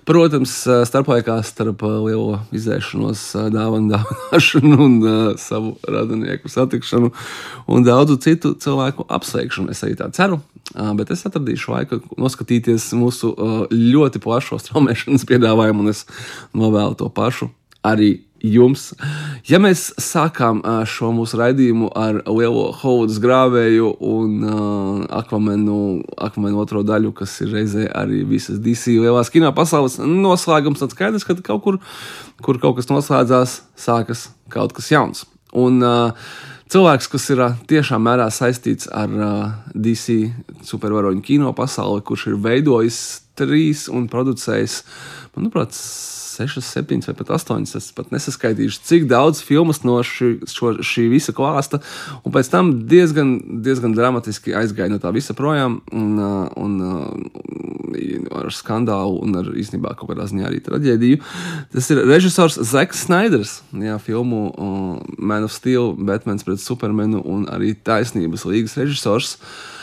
Protams, 0.09 0.53
starplaikā 0.89 1.37
starp 1.45 1.83
lielo 1.85 2.39
izēšanos, 2.57 3.25
dāvanu 3.53 3.91
dāvināšanu 3.95 4.79
un 4.85 4.97
uh, 5.03 5.19
savu 5.41 5.75
radinieku 5.85 6.53
satikšanu 6.53 7.13
un 7.69 7.87
daudzu 7.87 8.17
citu 8.25 8.55
cilvēku 8.61 9.09
apsveikšanu. 9.19 9.73
Es 9.75 9.85
arī 9.85 9.99
tā 10.01 10.09
ceru, 10.17 10.41
uh, 10.41 10.93
bet 10.99 11.13
es 11.13 11.27
atradīšu 11.29 11.75
laiku 11.75 12.01
noskatīties 12.17 12.91
mūsu 12.97 13.35
uh, 13.35 13.61
ļoti 13.73 14.25
plašo 14.25 14.61
straumēšanas 14.65 15.29
piedāvājumu, 15.29 15.85
un 15.85 15.93
es 15.97 16.07
novēlu 16.57 16.97
to 16.99 17.13
pašu 17.13 17.53
arī 17.87 18.28
jums. 18.45 18.93
Ja 19.49 19.61
mēs 19.63 19.89
sākām 20.01 20.61
šo 20.89 21.11
mūsu 21.17 21.39
raidījumu 21.41 21.91
ar 21.99 22.21
lielo 22.27 22.69
Hovudas 22.81 23.19
grāvēju 23.23 23.93
un 24.05 24.37
uh, 24.45 25.07
Aquamenu, 25.21 25.79
Aquamenu 26.17 26.61
otro 26.63 26.85
daļu, 26.87 27.13
kas 27.19 27.39
ir 27.45 27.55
reizē 27.57 27.89
arī 27.99 28.23
visas 28.29 28.61
DC 28.63 28.99
lielās 28.99 29.33
kino 29.35 29.51
pasaules 29.57 29.99
noslēgums, 30.03 30.83
tad 30.83 30.95
skaidrs, 30.95 31.27
ka 31.27 31.39
kaut 31.51 31.65
kur, 31.65 31.81
kur 32.45 32.61
kaut 32.63 32.79
kas 32.79 32.91
noslēdzās, 32.93 33.61
sākas 33.79 34.29
kaut 34.53 34.77
kas 34.77 34.93
jauns. 34.95 35.27
Un, 35.57 35.83
uh, 35.83 36.31
Cilvēks, 36.69 37.07
kas 37.09 37.25
ir 37.33 37.41
uh, 37.41 37.55
tiešām 37.65 38.03
mērā 38.05 38.27
saistīts 38.29 38.91
ar 38.93 39.09
uh, 39.09 39.53
DC 39.73 40.19
supervaroņu 40.69 41.23
kino 41.25 41.55
pasauli, 41.57 42.03
kurš 42.05 42.27
ir 42.29 42.35
veidojis 42.45 42.99
trīs 43.41 43.87
un 43.89 44.05
producējis, 44.13 44.83
manuprāt, 45.33 45.73
6, 46.39 46.63
7 46.63 47.07
vai 47.09 47.15
pat 47.19 47.33
8. 47.37 47.67
Es 47.79 47.91
pat 47.97 48.13
nesaskaitīšu, 48.15 48.83
cik 48.87 49.07
daudz 49.11 49.43
filmas 49.45 49.83
no 49.87 49.99
šī, 50.07 50.31
šo, 50.49 50.77
šī 50.85 51.09
visa 51.13 51.35
klāsta. 51.37 51.81
Un 52.23 52.35
pēc 52.35 52.51
tam 52.53 52.73
diezgan, 52.91 53.37
diezgan 53.65 53.97
dramatiski 53.97 54.55
aizgāja 54.59 54.93
no 54.93 55.01
tā 55.03 55.13
visa 55.17 55.37
projām. 55.39 55.81
Un, 55.93 56.19
uh, 56.23 56.49
un, 56.59 56.77
uh, 56.85 58.29
ar 58.39 58.53
skandālu 58.55 59.23
un 59.25 59.41
ar 59.41 59.49
īstenībā 59.59 59.95
kaut 59.99 60.13
kādā 60.13 60.29
ziņā 60.31 60.47
arī 60.51 60.61
traģēdiju. 60.65 61.23
Tas 61.75 61.89
ir 61.93 62.05
režisors 62.07 62.61
Zeks 62.71 63.07
Snaiders, 63.09 63.59
jā, 63.73 63.97
filmu 64.03 64.45
uh, 64.53 65.17
Man 65.19 65.49
of 65.49 65.55
Steel, 65.55 65.95
Batmans 65.99 66.47
pret 66.47 66.63
Supermanu 66.63 67.25
un 67.25 67.49
arī 67.51 67.75
Taisnības 67.75 68.47
līgas 68.49 68.79
režisors. 68.81 69.37
Uh, 69.39 69.78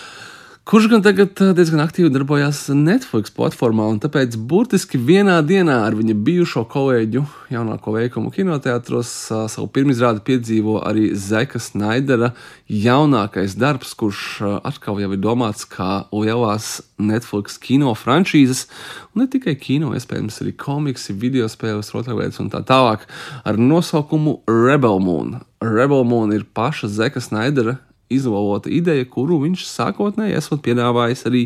kurš 0.65 0.88
gan 0.89 1.03
tagad 1.05 1.38
eh, 1.45 1.51
diezgan 1.53 1.84
aktīvi 1.84 2.10
darbojas 2.10 2.63
Netflix 2.74 3.29
platformā, 3.34 3.86
un 3.93 4.00
tāpēc 4.01 4.34
burtiski 4.50 4.98
vienā 4.98 5.36
dienā 5.45 5.75
ar 5.86 5.93
viņa 5.93 6.15
bijušo 6.25 6.63
kolēģu, 6.72 7.22
jaunāko 7.53 7.93
veikumu 7.93 8.31
kinoteātros, 8.34 9.12
savu 9.53 9.67
pirmizrādi 9.75 10.24
piedzīvo 10.25 10.79
arī 10.89 11.12
Zeka 11.13 11.62
Snaidera 11.62 12.31
jaunākais 12.65 13.53
darbs, 13.62 13.93
kurš 13.93 14.25
eh, 14.41 14.57
atkal 14.65 14.98
jau 15.03 15.12
ir 15.13 15.22
domāts 15.22 15.69
kā 15.69 16.07
lielās 16.10 16.79
Netflix 16.98 17.62
kino 17.62 17.93
franšīzes, 17.93 18.65
un 19.13 19.22
ne 19.22 19.29
tikai 19.29 19.53
kino, 19.62 19.93
iespējams, 19.93 20.41
arī 20.41 20.57
komiksi, 20.57 21.13
video 21.13 21.45
spēles, 21.51 21.93
rotaļlietas 21.93 22.41
un 22.41 22.50
tā 22.50 22.65
tālāk, 22.65 23.05
ar 23.45 23.62
nosaukumu 23.62 24.39
Rebel 24.50 24.98
Moon. 24.98 25.43
Rebel 25.62 26.10
Moon 26.10 26.34
ir 26.34 26.50
paša 26.57 26.89
Zeka 26.89 27.22
Snaidera 27.22 27.84
izolota 28.12 28.70
ideja, 28.70 29.06
kuru 29.10 29.42
viņš 29.44 29.66
sākotnēji 29.70 30.38
esot 30.38 30.64
piedāvājis 30.66 31.26
arī 31.30 31.46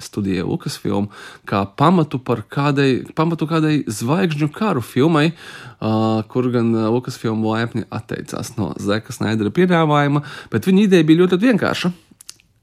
studijai 0.00 0.46
Lukasfilmu, 0.48 1.10
kā 1.48 1.64
pamatu, 1.76 2.20
kādai, 2.24 3.02
pamatu 3.16 3.48
kādai 3.50 3.82
zvaigžņu 3.84 4.48
karu 4.54 4.80
filmai, 4.84 5.30
uh, 5.32 6.22
kur 6.30 6.48
gan 6.54 6.72
Lukasfilmu 6.94 7.52
laipni 7.52 7.84
atteicās 7.92 8.54
no 8.56 8.72
Zeka 8.80 9.12
Snaidera 9.12 9.52
piedāvājuma, 9.52 10.24
bet 10.52 10.68
viņa 10.68 10.86
ideja 10.86 11.06
bija 11.06 11.24
ļoti 11.24 11.40
vienkārša. 11.44 11.92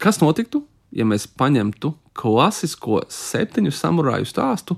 Kas 0.01 0.21
notiktu, 0.21 0.63
ja 0.93 1.05
mēs 1.05 1.27
paņemtu 1.37 1.93
klasisko 2.17 3.03
septiņu 3.11 3.73
samurāju 3.75 4.27
stāstu 4.29 4.77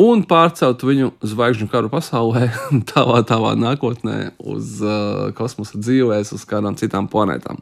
un 0.00 0.22
pārcelt 0.28 0.82
viņu 0.86 1.10
zvaigžņu 1.26 1.68
karu 1.72 1.90
pasaulē, 1.92 2.48
tālā, 2.92 3.20
tālā 3.28 3.52
nākotnē, 3.60 4.18
uz 4.38 4.78
uh, 4.84 5.28
kosmosa 5.36 5.80
dzīvēs, 5.80 6.32
uz 6.36 6.46
kādām 6.48 6.78
citām 6.80 7.10
planētām. 7.12 7.60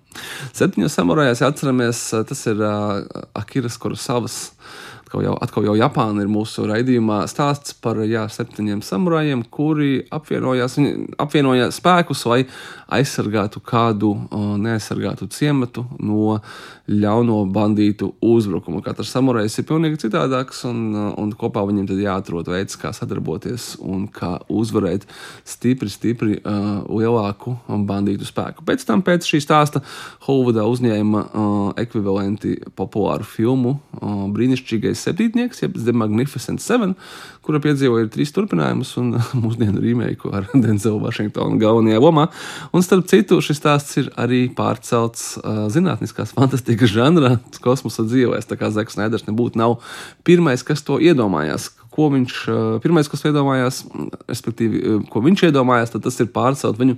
Septiņos 0.56 0.98
samurājās, 0.98 1.42
ja 1.42 1.50
atceramies, 1.50 2.04
tas 2.28 2.46
ir 2.50 2.62
uh, 2.62 3.02
Akiras 3.38 3.78
Kurosavas 3.80 4.40
Atkal 5.10 5.24
jau, 5.26 5.32
atkal 5.42 5.64
jau 5.66 5.72
Japāna 5.74 6.22
ir 6.22 6.28
mūsu 6.30 6.68
raidījumā 6.70 7.24
stāsts 7.26 7.74
par 7.82 7.98
jā, 8.06 8.28
septiņiem 8.30 8.78
samurajiem, 8.86 9.40
kuri 9.50 10.04
apvienojās, 10.06 10.76
apvienoja 11.18 11.72
spēkus, 11.74 12.22
lai 12.30 12.44
aizsargātu 12.94 13.58
kādu 13.58 14.12
neaizsargātu 14.30 15.26
ciematu 15.34 15.82
no 15.98 16.36
ļauno 16.90 17.40
bandītu 17.50 18.12
uzbrukuma. 18.22 18.84
Katrs 18.86 19.10
samurajs 19.14 19.58
ir 19.58 19.66
pilnīgi 19.66 19.98
citādāks, 20.04 20.62
un, 20.70 20.94
un 21.18 21.34
kopā 21.38 21.62
viņiem 21.66 21.90
tad 21.90 22.02
jāatrod 22.02 22.50
veids, 22.50 22.78
kā 22.78 22.90
sadarboties 22.94 23.72
un 23.82 24.06
kā 24.14 24.36
uzvarēt 24.46 25.06
stipri, 25.46 25.90
stipri 25.90 26.38
uh, 26.38 26.86
lielāku 26.86 27.56
bandītu 27.66 28.26
spēku. 28.30 28.66
Pēc 28.66 28.86
tam, 28.86 29.02
pēc 29.06 29.26
šī 29.26 29.42
stāsta, 29.42 29.82
Holivudā 30.26 30.66
uzņēma 30.70 31.22
uh, 31.26 31.60
ekvivalenti 31.82 32.56
populāru 32.78 33.26
filmu 33.26 33.76
uh, 33.76 34.26
Brīnišķīgais 34.34 34.99
septītnieks, 35.06 35.62
jeb 35.64 35.78
The 35.78 35.94
Magnificent 35.96 36.62
Seven, 36.62 36.94
kura 37.46 37.60
piedzīvoja 37.64 38.10
trīs 38.12 38.34
turpinājumus 38.36 38.92
un 39.00 39.14
mūsdienu 39.44 39.82
remake 39.82 40.30
ar 40.36 40.48
Denzelu 40.64 41.00
Vašingtonu 41.02 41.60
galvenajā 41.62 42.02
lomā. 42.02 42.28
Un 42.76 42.86
starp 42.86 43.08
citu, 43.10 43.40
šis 43.44 43.60
stāsts 43.62 44.00
ir 44.02 44.12
arī 44.20 44.44
pārcelts 44.56 45.34
uh, 45.40 45.66
zinātniskās 45.72 46.34
fantastikas 46.36 46.92
žanrā, 46.94 47.36
kosmosa 47.64 48.06
dzīvēs. 48.06 48.48
Tā 48.50 48.60
kā 48.60 48.72
Zeks 48.74 49.00
Neders 49.00 49.26
nebūtu 49.28 49.60
nav 49.60 49.78
pirmais, 50.26 50.64
kas 50.66 50.84
to 50.86 51.00
iedomājās 51.02 51.72
ko 51.90 52.08
viņš 52.12 52.36
pirmais, 52.84 53.08
kas 53.10 53.24
iedomājās, 53.26 53.82
respektīvi, 54.30 55.00
ko 55.10 55.22
viņš 55.24 55.44
iedomājās, 55.48 55.92
tad 55.94 56.04
tas 56.06 56.18
ir 56.22 56.30
pārcelt 56.34 56.78
viņu 56.80 56.96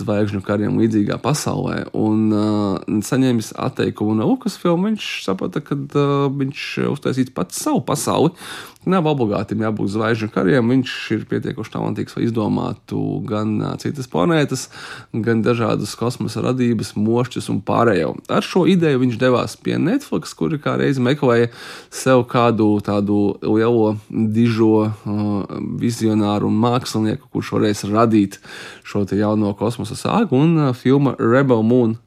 zvaigžņu 0.00 0.40
kariem 0.46 0.78
līdzīgā 0.80 1.18
pasaulē. 1.22 1.82
Un 1.96 2.26
uh, 2.32 3.02
saņēmis 3.04 3.52
atteikumu 3.60 4.16
no 4.18 4.30
Lucasfilm, 4.32 4.88
viņš 4.90 5.10
saprata, 5.26 5.62
ka 5.64 5.76
uh, 5.76 6.26
viņš 6.32 6.66
uztaisīs 6.90 7.32
pats 7.36 7.60
savu 7.66 7.84
pasauli. 7.84 8.32
Nav 8.88 9.04
obligāti 9.10 9.58
jābūt 9.60 9.90
zvaigžņu 9.92 10.30
kariem. 10.32 10.70
Viņš 10.72 10.92
ir 11.12 11.24
pietiekuši 11.28 11.72
talantīgs, 11.74 12.14
lai 12.16 12.22
izdomātu 12.24 13.00
gan 13.28 13.58
citas 13.82 14.08
planētas, 14.08 14.70
gan 15.12 15.42
dažādas 15.44 15.92
kosmosa 16.00 16.40
radības, 16.46 16.94
mošķus 16.96 17.50
un 17.52 17.58
pārējo. 17.66 18.14
Ar 18.32 18.46
šo 18.46 18.64
ideju 18.72 19.02
viņš 19.02 19.18
devās 19.20 19.58
pie 19.60 19.76
Netflix, 19.76 20.32
kuri 20.38 20.56
kā 20.64 20.78
reizi 20.80 21.04
meklēja 21.04 21.50
sev 21.92 22.24
kādu 22.30 22.70
tādu 22.86 23.18
lielo, 23.44 23.98
dižo 24.08 24.72
uh, 24.88 25.28
vizionāru 25.82 26.48
un 26.48 26.56
mākslinieku, 26.64 27.28
kurš 27.36 27.52
varēs 27.58 27.84
radīt 27.90 28.40
šo 28.80 29.04
jauno 29.04 29.52
kosmosa 29.60 29.98
sāgu. 29.98 30.40
Un 30.40 30.56
uh, 30.56 30.72
filma 30.72 31.18
Rebel 31.20 31.60
Moon 31.68 31.98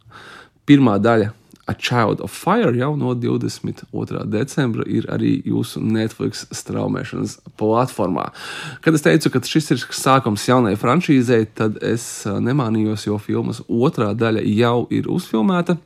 pirmā 0.66 0.98
daļa 0.98 1.36
A 1.66 1.74
Child 1.74 2.20
of 2.22 2.32
Fire 2.36 2.74
jau 2.76 2.96
no 3.00 3.14
22. 3.16 4.26
decembra 4.28 4.84
ir 4.84 5.08
arī 5.08 5.38
jūsu 5.48 5.80
Netflix 5.80 6.44
straumēšanas 6.52 7.38
platformā. 7.60 8.26
Kad 8.84 9.00
es 9.00 9.06
teicu, 9.06 9.32
ka 9.32 9.40
šis 9.48 9.72
ir 9.72 9.86
sākums 9.96 10.44
jaunai 10.50 10.76
franšīzei, 10.80 11.48
tad 11.56 11.80
es 11.80 12.26
nemanījos, 12.28 13.08
jo 13.08 13.16
filmas 13.22 13.64
otrā 13.70 14.12
daļa 14.12 14.44
jau 14.44 14.78
ir 14.92 15.08
uzfilmēta. 15.08 15.78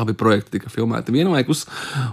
Abi 0.00 0.14
projekti 0.18 0.58
tika 0.58 0.70
filmēti 0.72 1.14
vienlaikus, 1.14 1.64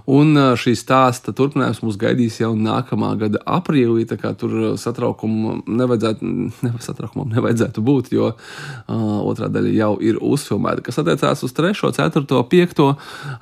un 0.09 0.35
šī 0.59 0.73
stāsta 0.77 1.33
turpinājums 1.35 1.81
mūs 1.85 1.97
gaidīs 2.01 2.39
jau 2.41 2.51
nākamā 2.57 3.13
gada 3.21 3.41
aprīlī. 3.50 4.05
Tur 4.39 4.55
satraukumam 4.79 5.61
nevajadzētu, 5.67 6.31
ne, 6.65 6.73
satraukumam 6.83 7.31
nevajadzētu 7.35 7.83
būt, 7.85 8.11
jo 8.15 8.31
uh, 8.31 9.19
otrā 9.25 9.50
daļa 9.51 9.73
jau 9.75 9.91
ir 10.03 10.19
uzfilmēta. 10.21 10.85
Kas 10.85 11.01
attiecās 11.01 11.43
uz 11.45 11.55
3, 11.57 11.73
4, 11.97 12.25
5 12.55 12.83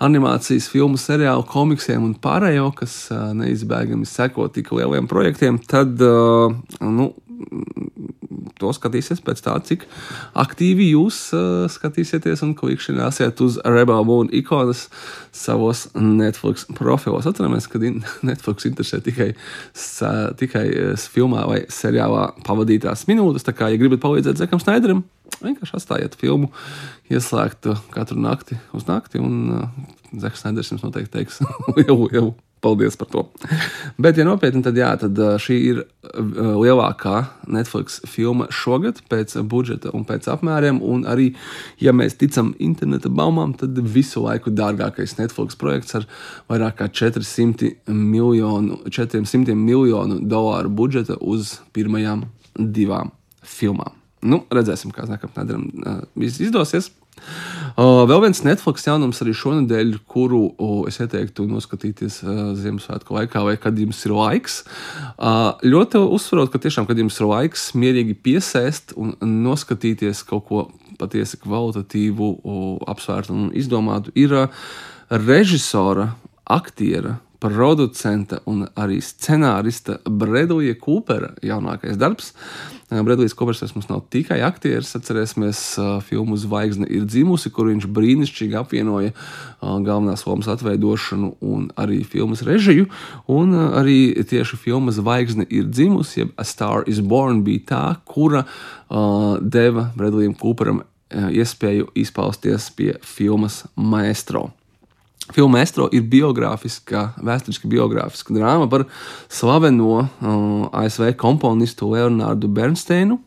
animācijas 0.06 0.70
filmu 0.72 1.00
seriālu, 1.02 1.46
komiksiem 1.50 2.06
un 2.06 2.16
pārējo, 2.20 2.70
kas 2.80 3.00
uh, 3.14 3.30
neizbēgami 3.38 4.08
seko 4.10 4.50
tik 4.54 4.74
lieliem 4.76 5.10
projektiem, 5.10 5.60
tad 5.70 6.00
uh, 6.06 6.54
nu, 6.86 7.12
to 8.60 8.72
skatīsies 8.76 9.22
pēc 9.26 9.44
tā, 9.46 9.56
cik 9.66 9.86
aktīvi 10.40 10.92
jūs 10.92 11.20
uh, 11.36 11.66
skatīsieties 11.72 12.44
un 12.46 12.56
klikšķināsiet 12.60 13.44
uz 13.46 13.60
Rebel 13.66 14.06
Moon 14.08 14.32
ikonas 14.36 14.88
savos 15.36 15.88
Netflix 15.96 16.68
profilos. 16.78 17.28
Atceramies, 17.30 17.70
ka 17.72 17.82
Netflix 18.30 18.68
interesē 18.70 19.02
tikai, 19.04 19.32
tikai 20.40 20.66
filmā 21.14 21.46
vai 21.50 21.62
seriālā 21.72 22.30
pavadītās 22.48 23.08
minūtes. 23.10 23.48
Tā 23.48 23.56
kā, 23.56 23.72
ja 23.72 23.80
gribat 23.82 24.04
palīdzēt 24.04 24.42
Zekam 24.42 24.62
Snaideram, 24.62 25.06
vienkārši 25.40 25.78
atstājiet 25.80 26.18
filmu 26.20 26.52
ieslēgtu 27.12 27.78
katru 27.94 28.20
nakti 28.22 28.60
uz 28.76 28.88
nakti, 28.90 29.22
un 29.24 29.56
uh, 29.56 29.98
Zeks 30.20 30.44
Snaiders 30.44 30.72
jums 30.74 30.86
noteikti 30.86 31.20
teiks, 31.20 31.42
jau, 31.88 32.00
jau. 32.14 32.30
Paldies 32.60 32.98
par 33.00 33.08
to. 33.08 33.22
Bet, 33.98 34.18
ja 34.20 34.26
nopietni, 34.28 34.60
tad, 34.66 34.76
jā, 34.76 34.90
tad 35.00 35.20
šī 35.40 35.58
ir 35.70 35.78
lielākā 36.60 37.22
Netflix 37.48 38.02
filma 38.10 38.50
šogad 38.52 39.00
pēc 39.12 39.38
budžeta 39.48 39.94
un 39.96 40.04
pēc 40.08 40.28
apmēriem. 40.34 40.82
Un 40.84 41.06
arī, 41.08 41.30
ja 41.80 41.94
mēs 41.96 42.18
ticam 42.20 42.52
interneta 42.60 43.12
baumām, 43.12 43.54
tad 43.60 43.80
visu 43.80 44.26
laiku 44.26 44.52
dārgākais 44.52 45.16
Netflix 45.22 45.56
projekts 45.60 45.96
ar 46.02 46.10
vairāk 46.52 46.82
kā 46.82 46.90
400 47.02 47.72
miljonu, 47.96 48.82
400 48.92 49.56
miljonu 49.56 50.20
dolāru 50.20 50.74
budžeta 50.82 51.16
uz 51.22 51.58
pirmajām 51.76 52.28
divām 52.60 53.14
filmām. 53.40 53.96
Nu, 54.20 54.44
redzēsim, 54.52 54.92
kā 54.92 55.08
nākamā 55.08 55.46
nedēļa 55.46 56.00
viss 56.20 56.44
izdosies. 56.44 56.92
Vēl 57.80 58.20
viens 58.26 58.42
Netflix 58.44 58.84
jaunums 58.84 59.22
arī 59.24 59.32
šonadēļ, 59.40 59.94
kuru 60.12 60.42
es 60.90 60.98
ieteiktu 61.00 61.46
noskatīties 61.48 62.18
uh, 62.26 62.40
Ziemassvētku 62.60 63.16
laikā, 63.16 63.44
vai 63.48 63.54
kad 63.62 63.78
jums 63.80 64.02
ir 64.04 64.16
laiks. 64.18 64.58
Ļoti 65.64 66.02
uzsverot, 66.18 66.52
ka 66.52 66.60
tiešām, 66.60 66.90
kad 66.90 67.00
jums 67.00 67.22
ir 67.22 67.30
laiks, 67.30 67.70
mierīgi 67.80 68.18
piesēst 68.26 68.98
un 69.00 69.16
noskatīties 69.46 70.26
kaut 70.28 70.44
ko 70.50 70.66
patiesi 71.00 71.40
kvalitatīvu, 71.40 72.34
apsvērtu 72.92 73.38
un 73.38 73.48
izdomātu, 73.56 74.12
ir 74.20 74.36
uh, 74.36 74.68
režisora, 75.10 76.12
aktiera 76.52 77.16
producenta 77.40 78.42
un 78.52 78.66
arī 78.76 79.00
scenārista 79.04 80.02
Bredlija 80.04 80.76
Kūpera 80.80 81.32
jaunākais 81.46 81.96
darbs. 82.00 82.34
Bredlijs 82.90 83.36
Kūpers 83.38 83.62
mums 83.76 83.86
nav 83.90 84.02
tikai 84.10 84.40
aktieris, 84.42 84.96
atcerēsimies 84.98 85.60
filmu 86.08 86.38
Zvaigzne 86.42 86.88
ir 86.90 87.06
dzimusi, 87.06 87.52
kur 87.54 87.70
viņš 87.70 87.86
brīnišķīgi 87.94 88.58
apvienoja 88.58 89.14
galvenās 89.62 90.26
lomas 90.26 90.50
atveidošanu 90.50 91.36
un 91.46 91.70
arī 91.78 92.02
filmas 92.02 92.42
režiju. 92.48 92.90
Un 93.30 93.54
arī 93.54 94.18
tieši 94.26 94.58
filma 94.58 94.94
Zvaigzne 94.96 95.46
ir 95.50 95.70
dzimusi, 95.70 96.24
jeb 96.24 96.34
A 96.38 96.48
Star 96.48 96.90
is 96.90 97.00
Born 97.00 97.44
bija 97.46 97.66
tā, 97.70 97.84
kura 98.10 98.48
deva 99.42 99.92
Bredlijam 99.94 100.34
Kūperam 100.40 100.82
iespēju 101.10 101.92
izpausties 101.98 102.72
pie 102.74 102.96
filmas 103.06 103.68
Maestro. 103.76 104.50
Filma 105.34 105.62
Estro 105.62 105.86
ir 105.94 106.08
biogrāfiska, 106.10 107.12
vēsturiski 107.22 107.70
biogrāfiska 107.70 108.34
drāma 108.34 108.66
par 108.72 108.88
slaveno 109.30 110.00
uh, 110.02 110.66
ASV 110.74 111.12
komponistu 111.22 111.92
Leonardu 111.94 112.50
Bernsteinu. 112.50 113.20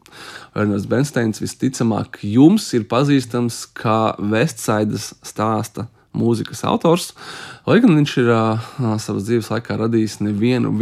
Leonards 0.57 0.89
Bernsteins 0.91 1.43
visticamāk 1.43 2.19
jums 2.27 2.67
ir 2.77 2.89
pazīstams 2.91 3.65
kā 3.79 4.17
Vestsaidas 4.19 5.13
stāsta 5.23 5.87
mūzikas 6.17 6.65
autors. 6.69 7.13
Lai 7.63 7.77
gan 7.79 7.95
viņš 7.95 8.13
ir 8.19 8.29
uh, 8.35 8.65
savas 8.99 9.23
dzīves 9.29 9.49
laikā 9.53 9.77
radījis 9.79 10.17
nevienu 10.25 10.73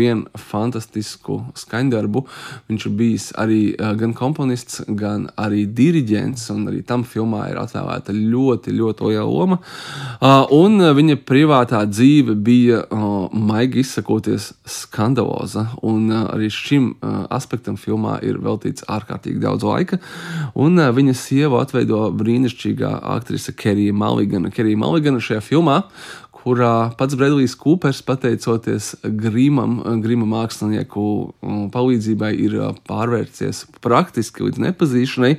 fantastisku 0.40 1.42
skaņdarbu, 1.58 2.22
viņš 2.70 2.86
ir 2.88 2.94
bijis 2.96 3.26
arī 3.36 3.60
uh, 3.74 3.92
gan 4.00 4.14
komponists, 4.16 4.80
gan 4.88 5.28
arī 5.36 5.66
diriģents, 5.68 6.46
un 6.54 6.70
arī 6.72 6.80
tam 6.88 7.04
filmā 7.04 7.50
ir 7.50 7.60
atvēlēta 7.60 8.14
ļoti, 8.16 8.72
ļoti 8.78 9.10
liela 9.10 9.26
loma. 9.28 9.60
Uh, 10.20 10.46
un 10.56 10.80
viņa 10.96 11.18
privātā 11.28 11.82
dzīve 11.84 12.38
bija, 12.40 12.80
uh, 12.88 13.28
maigi 13.36 13.84
izsakoties, 13.84 14.54
skandaloza, 14.64 15.66
un 15.84 16.08
uh, 16.08 16.30
arī 16.32 16.48
šim 16.54 16.94
uh, 16.94 17.26
aspektam 17.28 17.76
filmā 17.76 18.16
ir 18.24 18.40
veltīts 18.40 18.88
ārkārtīgi 18.88 19.44
daudz 19.44 19.68
laika. 19.68 20.00
Un 20.56 20.80
uh, 20.80 20.88
viņa 20.96 21.16
sieva 21.18 21.60
atveido 21.60 22.06
brīnišķīgā 22.16 22.96
aktrise 23.18 23.52
Kerija 23.52 23.92
Maligana. 23.92 24.48
Kerija 24.54 24.80
Maligana 24.80 25.19
šajā 25.24 25.42
filmā, 25.44 25.82
kurā 26.40 26.90
pats 26.98 27.16
Bredlijs 27.18 27.54
Kūpers, 27.58 28.00
pateicoties 28.06 28.92
Grīmam, 29.04 29.80
Grīma 30.02 30.28
mākslinieku 30.28 31.04
mm, 31.42 31.66
palīdzībai, 31.74 32.30
ir 32.46 32.56
pārvērties 32.88 33.66
praktiski 33.84 34.46
līdz 34.46 34.62
nepazīšanai. 34.66 35.32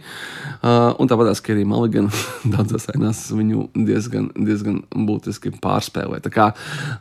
Un 0.62 1.12
tāpat 1.12 1.32
arī 1.32 1.46
Kerija 1.48 1.70
Maligana 1.70 2.12
daudzās 2.54 2.88
ainās 2.94 3.24
viņu 3.34 3.68
diezgan, 3.76 4.30
diezgan 4.36 4.82
būtiski 4.92 5.54
pārspēlē. 5.62 6.22
Tā 6.26 6.34
kā 6.34 6.50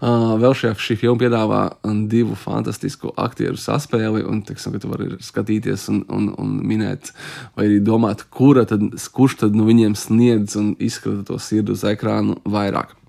vēl 0.00 0.56
šajā, 0.56 0.76
šī 0.80 0.98
filma 1.04 1.24
piedāvā 1.24 1.62
divu 2.10 2.38
fantastisku 2.38 3.14
aktieru 3.20 3.60
saspēli, 3.60 4.24
un 4.26 4.42
teiksim, 4.46 4.78
tu 4.80 4.90
vari 4.90 5.12
skatīties 5.24 5.88
un, 5.92 6.04
un, 6.12 6.30
un 6.40 6.56
minēt, 6.66 7.12
vai 7.56 7.68
arī 7.68 7.80
domāt, 7.84 8.24
kura 8.32 8.64
tad, 8.68 8.86
kurš 9.14 9.40
tad 9.44 9.58
nu 9.58 9.68
viņiem 9.68 9.98
sniedz 9.98 10.56
un 10.60 10.72
izskata 10.80 11.26
to 11.28 11.40
sirdu 11.42 11.76
uz 11.76 11.84
ekrānu 11.88 12.40
vairāk. 12.48 12.99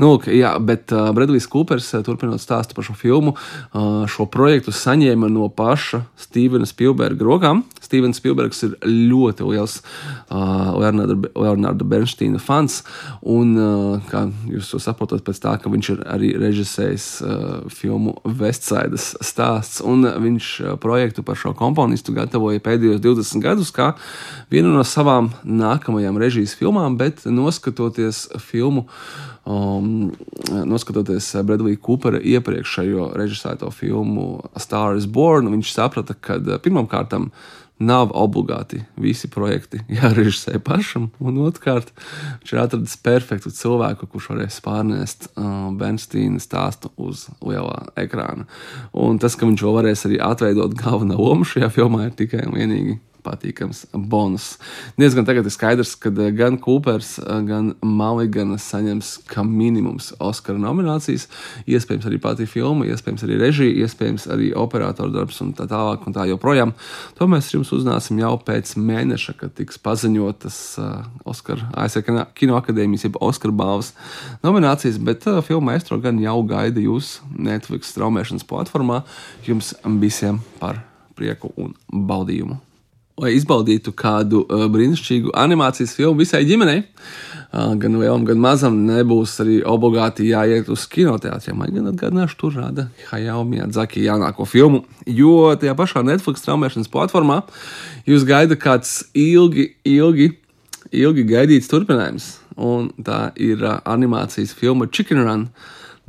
Nu, 0.00 0.14
jā, 0.26 0.54
bet 0.62 0.92
uh, 0.94 1.10
Bredlijs 1.16 1.48
Kūpers, 1.50 1.90
uh, 1.96 2.04
turpinot 2.06 2.42
stāstu 2.42 2.76
par 2.76 2.86
šo 2.86 2.96
filmu, 2.98 3.34
uh, 3.36 4.04
šo 4.10 4.28
projektu 4.30 4.74
saņēma 4.74 5.30
no 5.32 5.48
paša 5.52 6.04
Stevena 6.18 6.68
Spielberga 6.68 7.26
rokām. 7.26 7.64
Stevens 7.88 8.18
Spielbergs 8.20 8.60
ir 8.66 8.74
ļoti 8.84 9.46
liels 9.48 9.78
uh, 9.80 10.74
Leonardo 10.76 11.86
Bernsteina 11.88 12.40
fans, 12.42 12.82
un, 13.22 13.54
uh, 13.56 14.08
kā 14.10 14.26
jūs 14.50 14.72
to 14.74 14.80
saprotat, 14.82 15.24
pēc 15.26 15.40
tā, 15.44 15.54
ka 15.62 15.72
viņš 15.72 15.90
ir 15.94 16.02
arī 16.12 16.32
režisējis 16.40 17.08
uh, 17.24 17.46
filmu 17.72 18.18
Vestsaidas 18.24 19.14
stāsts, 19.24 19.80
un 19.80 20.04
viņš 20.04 20.50
uh, 20.64 20.74
projektu 20.80 21.24
par 21.24 21.38
šo 21.40 21.54
komponistu 21.56 22.12
gatavoja 22.16 22.62
pēdējos 22.64 23.00
20 23.04 23.44
gadus 23.44 23.72
kā 23.74 23.92
vienu 24.52 24.74
no 24.74 24.84
savām 24.86 25.32
nākamajām 25.44 26.20
režijas 26.20 26.56
filmām, 26.58 26.98
bet 27.00 27.24
noskatoties 27.24 28.26
filmu, 28.42 28.88
um, 29.48 30.10
noskatoties 30.68 31.30
Bredlīna 31.48 31.80
Kupera 31.82 32.20
iepriekšējo 32.20 33.12
režisēto 33.18 33.70
filmu 33.74 34.28
Star 34.60 34.98
is 34.98 35.08
Born, 35.08 35.50
viņš 35.54 35.72
saprata, 35.74 36.14
ka 36.14 36.38
pirmkārt 36.64 37.16
nav 37.78 38.10
obligāti 38.18 38.82
visi 38.98 39.30
projekti 39.30 39.80
jārežisē 39.98 40.58
pašam, 40.64 41.08
un 41.22 41.40
otrkārt, 41.46 41.92
viņš 42.42 42.52
ir 42.52 42.62
atradis 42.62 42.96
perfektu 43.02 43.52
cilvēku, 43.54 44.08
kurš 44.10 44.30
varēs 44.34 44.60
pārnest 44.64 45.28
uh, 45.30 45.68
Bernsteina 45.78 46.42
stāstu 46.42 46.90
uz 46.98 47.28
lielā 47.38 47.88
ekrāna. 47.98 48.48
Un 48.92 49.20
tas, 49.22 49.38
ka 49.38 49.46
viņš 49.46 49.66
vēl 49.66 49.78
varēs 49.80 50.06
arī 50.08 50.22
atveidot 50.22 50.74
galveno 50.78 51.20
lomu 51.20 51.46
šajā 51.48 51.70
filmā, 51.78 52.08
ir 52.08 52.18
tikai 52.18 52.46
un 52.48 52.58
vienīgi 52.58 52.98
patīkams 53.28 53.84
bonus. 53.92 54.56
Diezgan 54.98 55.26
tagad 55.28 55.46
ir 55.46 55.54
skaidrs, 55.54 55.94
ka 56.00 56.10
eh, 56.10 56.32
gan 56.36 56.58
Coopers, 56.62 57.16
eh, 57.20 57.40
gan 57.48 57.72
Maligana 57.84 58.58
saņems 58.62 59.14
kā 59.30 59.44
minimums 59.46 60.10
Oskara 60.18 60.58
nominācijas. 60.62 61.28
Iespējams, 61.68 62.08
arī 62.08 62.20
pati 62.22 62.48
filma, 62.50 62.88
iespējams, 62.88 63.24
arī 63.26 63.38
režija, 63.42 63.86
iespējams, 63.86 64.28
arī 64.34 64.50
operatora 64.58 65.12
darbs 65.14 65.40
un 65.44 65.54
tā 65.58 65.68
tālāk 65.70 66.06
un 66.08 66.16
tā 66.16 66.26
joprojām. 66.30 66.74
To 67.20 67.28
mēs 67.30 67.52
jums 67.54 67.72
uzzināsim 67.76 68.20
jau 68.22 68.34
pēc 68.42 68.74
mēneša, 68.80 69.36
kad 69.38 69.54
tiks 69.58 69.80
paziņotas 69.84 70.60
uh, 70.82 71.06
Oskara 71.28 71.68
ASV 71.78 72.08
Kinoakadēmijas, 72.38 73.06
jeb 73.08 73.18
Oskara 73.24 73.54
balvas 73.54 73.92
nominācijas, 74.46 75.00
bet 75.02 75.26
uh, 75.28 75.42
filma 75.44 75.68
Maestro 75.68 75.98
gan 76.00 76.20
jau 76.22 76.38
gaida 76.48 76.80
jūs 76.80 77.18
Netflix 77.36 77.92
straumēšanas 77.92 78.46
platformā. 78.48 79.02
Jums 79.48 79.74
visiem 80.00 80.40
par 80.62 80.80
prieku 81.18 81.52
un 81.60 81.76
baudījumu! 81.92 82.67
Lai 83.18 83.34
izbaudītu 83.36 83.92
kādu 83.98 84.44
uh, 84.46 84.66
brīnišķīgu 84.70 85.32
animācijas 85.36 85.94
filmu 85.98 86.22
visai 86.22 86.44
ģimenei. 86.48 86.82
Uh, 87.48 87.72
gan 87.80 87.96
lielam, 87.98 88.26
gan 88.28 88.40
mazam 88.42 88.76
nebūs 88.86 89.38
arī 89.42 89.58
obligāti 89.66 90.28
jāiet 90.28 90.68
uz 90.72 90.84
kinoteātriem. 90.92 91.56
Man 91.58 91.72
gan 91.74 91.90
atgādināšu, 91.92 92.38
tur 92.40 92.58
rāda 92.58 92.88
Hayao 93.08 93.44
Miyazaki 93.48 94.04
jaunāko 94.04 94.46
filmu, 94.48 94.84
jo 95.06 95.54
tajā 95.58 95.74
pašā 95.78 96.04
Netflix 96.06 96.44
traumēšanas 96.44 96.92
platformā 96.92 97.40
jūs 98.08 98.28
gaida 98.28 98.58
kāds 98.60 99.00
ilgi, 99.16 99.70
ilgi, 99.88 100.30
ilgi 100.92 101.26
gaidīts 101.32 101.72
turpinājums. 101.72 102.36
Un 102.58 102.92
tā 103.06 103.28
ir 103.38 103.62
uh, 103.64 103.80
animācijas 103.88 104.54
filma 104.58 104.90
Chicken 104.90 105.24
Run. 105.24 105.50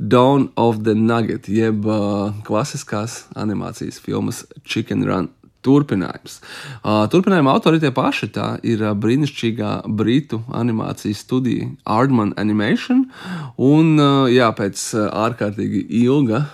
Dawn 0.00 0.46
of 0.56 0.78
the 0.86 0.94
Nugget, 0.96 1.44
jeb 1.52 1.84
uh, 1.84 2.30
klasiskās 2.46 3.26
animācijas 3.36 3.98
filmas 4.00 4.46
Chicken 4.64 5.04
Run 5.04 5.28
turpinājums. 5.66 6.38
Uh, 6.80 7.04
turpinājuma 7.12 7.54
autori 7.54 7.80
tie 7.82 7.92
paši. 7.94 8.30
Tā 8.34 8.48
ir 8.66 8.84
uh, 8.84 8.94
brīnišķīgā 8.98 9.72
britu 9.96 10.42
animācijas 10.56 11.22
studija 11.24 11.68
Ardman 11.84 12.34
Animation. 12.40 13.06
Un, 13.60 13.92
uh, 13.98 14.28
jā, 14.32 14.50
pēc 14.56 14.84
ārkārtīgi 15.10 15.84
ilga, 16.02 16.44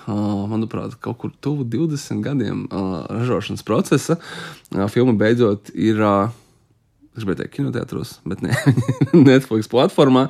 manuprāt, 0.51 0.97
kaut 1.03 1.21
kur 1.23 1.33
tuvu 1.42 1.66
20 1.71 2.23
gadiem 2.25 2.64
ražošanas 2.71 3.64
procesa, 3.66 4.19
filma 4.92 5.16
beidzot 5.19 5.73
ir. 5.75 6.03
Es 7.16 7.24
gribēju 7.24 7.38
teikt, 7.40 7.55
kinoteātros, 7.57 8.11
bet 8.29 8.42
ne 8.44 8.52
Netflix 9.29 9.70
platformā. 9.72 10.26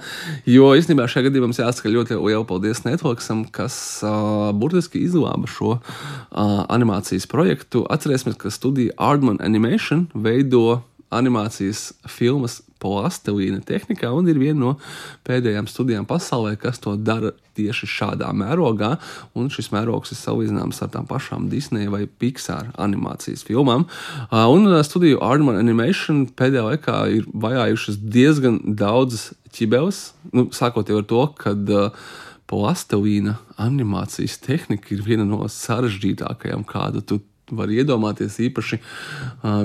Jo 0.46 0.70
īstenībā 0.78 1.08
šajā 1.10 1.28
gadījumā 1.28 1.50
mums 1.50 1.58
jāsaka 1.58 1.90
ļoti 1.90 2.18
liela 2.20 2.46
paldies 2.46 2.84
Netflixam, 2.86 3.42
kas 3.50 3.76
uh, 4.06 4.52
burtiski 4.54 5.02
izglāba 5.02 5.50
šo 5.50 5.76
uh, 5.76 5.80
animācijas 6.70 7.26
projektu. 7.30 7.82
Atcerēsimies, 7.90 8.38
ka 8.38 8.54
studija 8.54 8.94
Ardman 9.02 9.42
Animation 9.42 10.06
veido 10.14 10.84
animācijas 11.14 11.92
filmas 12.10 12.60
plastelīna 12.82 13.62
tehnikā 13.64 14.10
un 14.12 14.28
ir 14.28 14.38
viena 14.40 14.58
no 14.60 14.72
pēdējām 15.26 15.68
studijām 15.70 16.06
pasaulē, 16.08 16.54
kas 16.60 16.80
to 16.82 16.94
dara 17.00 17.32
tieši 17.56 17.88
šādā 17.88 18.28
mērogā. 18.36 18.92
Un 19.38 19.48
šis 19.52 19.70
mērogs 19.72 20.12
ir 20.12 20.20
salīdzināms 20.20 20.82
ar 20.84 20.92
tām 20.92 21.08
pašām 21.08 21.48
Disneja 21.52 21.92
vai 21.92 22.04
Pixar 22.06 22.72
animācijas 22.82 23.46
filmām. 23.46 23.86
Un 24.30 24.68
studiju 24.84 25.22
Ardman 25.24 25.60
Animation 25.60 26.26
pēdējā 26.36 26.66
laikā 26.70 26.98
ir 27.16 27.30
vajājušas 27.32 27.98
diezgan 28.02 28.60
daudzas 28.76 29.30
ķibeles, 29.56 30.10
nu, 30.36 30.50
sākot 30.52 30.90
jau 30.92 31.00
ar 31.00 31.08
to, 31.08 31.22
kad 31.40 31.72
plastelīna 32.46 33.38
animācijas 33.58 34.36
tehnika 34.44 34.92
ir 34.94 35.00
viena 35.06 35.24
no 35.26 35.46
sarežģītākajām, 35.50 36.66
kādu 36.68 37.02
tu 37.02 37.22
var 37.54 37.70
iedomāties 37.70 38.38
īpaši, 38.42 38.78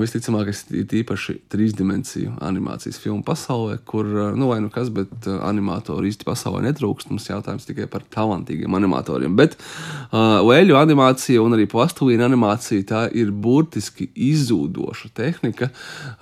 visticamāk, 0.02 0.52
ir 0.76 0.94
īpaši 1.02 1.36
trīsdimensiju 1.52 2.36
animācijas 2.44 3.00
filmu 3.02 3.24
pasaulē, 3.26 3.78
kur, 3.88 4.06
nu, 4.38 4.48
vai 4.52 4.60
nu 4.62 4.70
kas, 4.72 4.90
bet 4.94 5.26
animatori 5.42 6.12
īsti 6.12 6.26
pasaulē 6.28 6.62
netrūkst. 6.68 7.10
Mums 7.10 7.28
jautājums 7.30 7.66
tikai 7.66 7.88
par 7.90 8.04
talantīgiem 8.12 8.74
animatoriem. 8.78 9.34
Bet 9.38 9.56
uh, 9.58 10.38
lēļu 10.46 10.76
animācija 10.78 11.42
un 11.42 11.56
arī 11.56 11.66
plastilīna 11.70 12.28
animācija 12.28 12.86
tā 12.88 13.02
ir 13.18 13.32
burtiski 13.32 14.08
izzūdoša 14.14 15.12
tehnika 15.16 15.72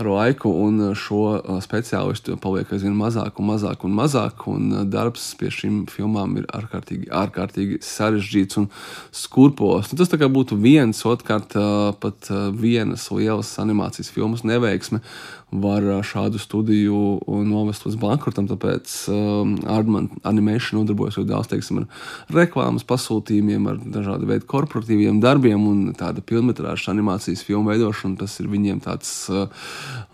ar 0.00 0.10
laiku, 0.10 0.52
un 0.64 0.94
šo 0.98 1.60
speciālistu 1.64 2.38
paliek 2.40 2.72
aizvien 2.72 2.96
mazāk 2.96 3.40
un 3.40 3.50
mazāk 3.52 3.84
un 3.86 3.94
mazāk, 3.96 4.46
un 4.50 4.70
darbs 4.90 5.30
pie 5.40 5.52
šīm 5.54 5.82
filmām 5.90 6.38
ir 6.40 6.48
ārkārtīgi, 6.56 7.10
ārkārtīgi 7.20 7.80
sarežģīts 7.84 8.60
un 8.62 8.68
skurpos. 9.14 9.90
Nu, 9.90 10.00
tas 10.00 10.10
tā 10.12 10.20
kā 10.20 10.30
būtu 10.32 10.58
viens, 10.60 11.04
otrkārt, 11.08 11.49
pat 12.00 12.30
vienas 12.60 13.08
lielas 13.14 13.52
animācijas 13.62 14.10
filmas 14.14 14.44
neveiksme 14.46 15.00
var 15.50 15.82
šādu 16.06 16.38
studiju 16.38 17.20
novest 17.46 17.84
līdz 17.86 17.96
bankrotam. 18.00 18.46
Tāpēc 18.50 18.92
um, 19.10 19.56
Animation 20.26 20.78
nodarbojas 20.78 21.18
ļoti 21.18 21.30
daudz 21.30 21.50
teiksim, 21.50 21.82
ar 21.82 22.36
reklāmas 22.36 22.86
pasūtījumiem, 22.88 23.66
ar 23.70 23.80
dažādu 23.96 24.28
veidu 24.30 24.46
korporatīviem 24.50 25.18
darbiem 25.22 25.66
un 25.66 25.82
tāda 25.98 26.22
pilnmetrāžas 26.26 26.92
animācijas 26.92 27.42
filmu 27.46 27.72
veidošana. 27.72 28.20
Tas 28.22 28.38
ir 28.42 28.50
viņiem 28.52 28.82
tāds 28.84 29.10
uh, 29.32 29.48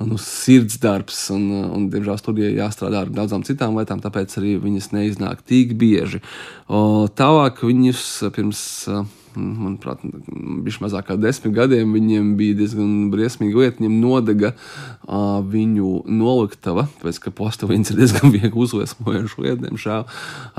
nu, 0.01 0.21
sirds 0.23 0.81
darbs, 0.83 1.27
un, 1.35 1.51
un 1.77 1.91
diemžēl 1.93 2.21
studijai 2.23 2.57
jāstrādā 2.57 3.05
ar 3.05 3.13
daudzām 3.13 3.45
citām 3.47 3.77
lietām, 3.77 4.01
tāpēc 4.05 4.39
arī 4.41 4.57
viņas 4.63 4.93
neiznāk 4.97 5.45
tik 5.47 5.77
bieži. 5.79 6.25
O, 6.67 7.07
tālāk 7.13 7.65
viņus 7.67 8.09
pirms. 8.37 8.67
Uh, 8.91 9.07
manuprāt, 9.37 10.01
viņš 10.03 10.79
mazāk 10.83 11.11
kā 11.11 11.17
desmit 11.21 11.55
gadiem 11.57 11.93
viņiem 11.95 12.33
bija 12.39 12.57
diezgan 12.61 13.11
briesmīga 13.13 13.63
lieta. 13.63 13.81
Viņam 13.81 13.99
nodega 14.01 14.53
uh, 14.53 15.26
viņu 15.47 15.91
noliktava, 16.09 16.87
tāpēc 16.99 17.21
ka 17.25 17.33
postavīns 17.37 17.93
ir 17.93 18.01
diezgan 18.01 18.33
viegli 18.35 18.53
uzliesmojoša 18.67 19.43
lieta, 19.45 19.59
diemžēl, 19.65 20.05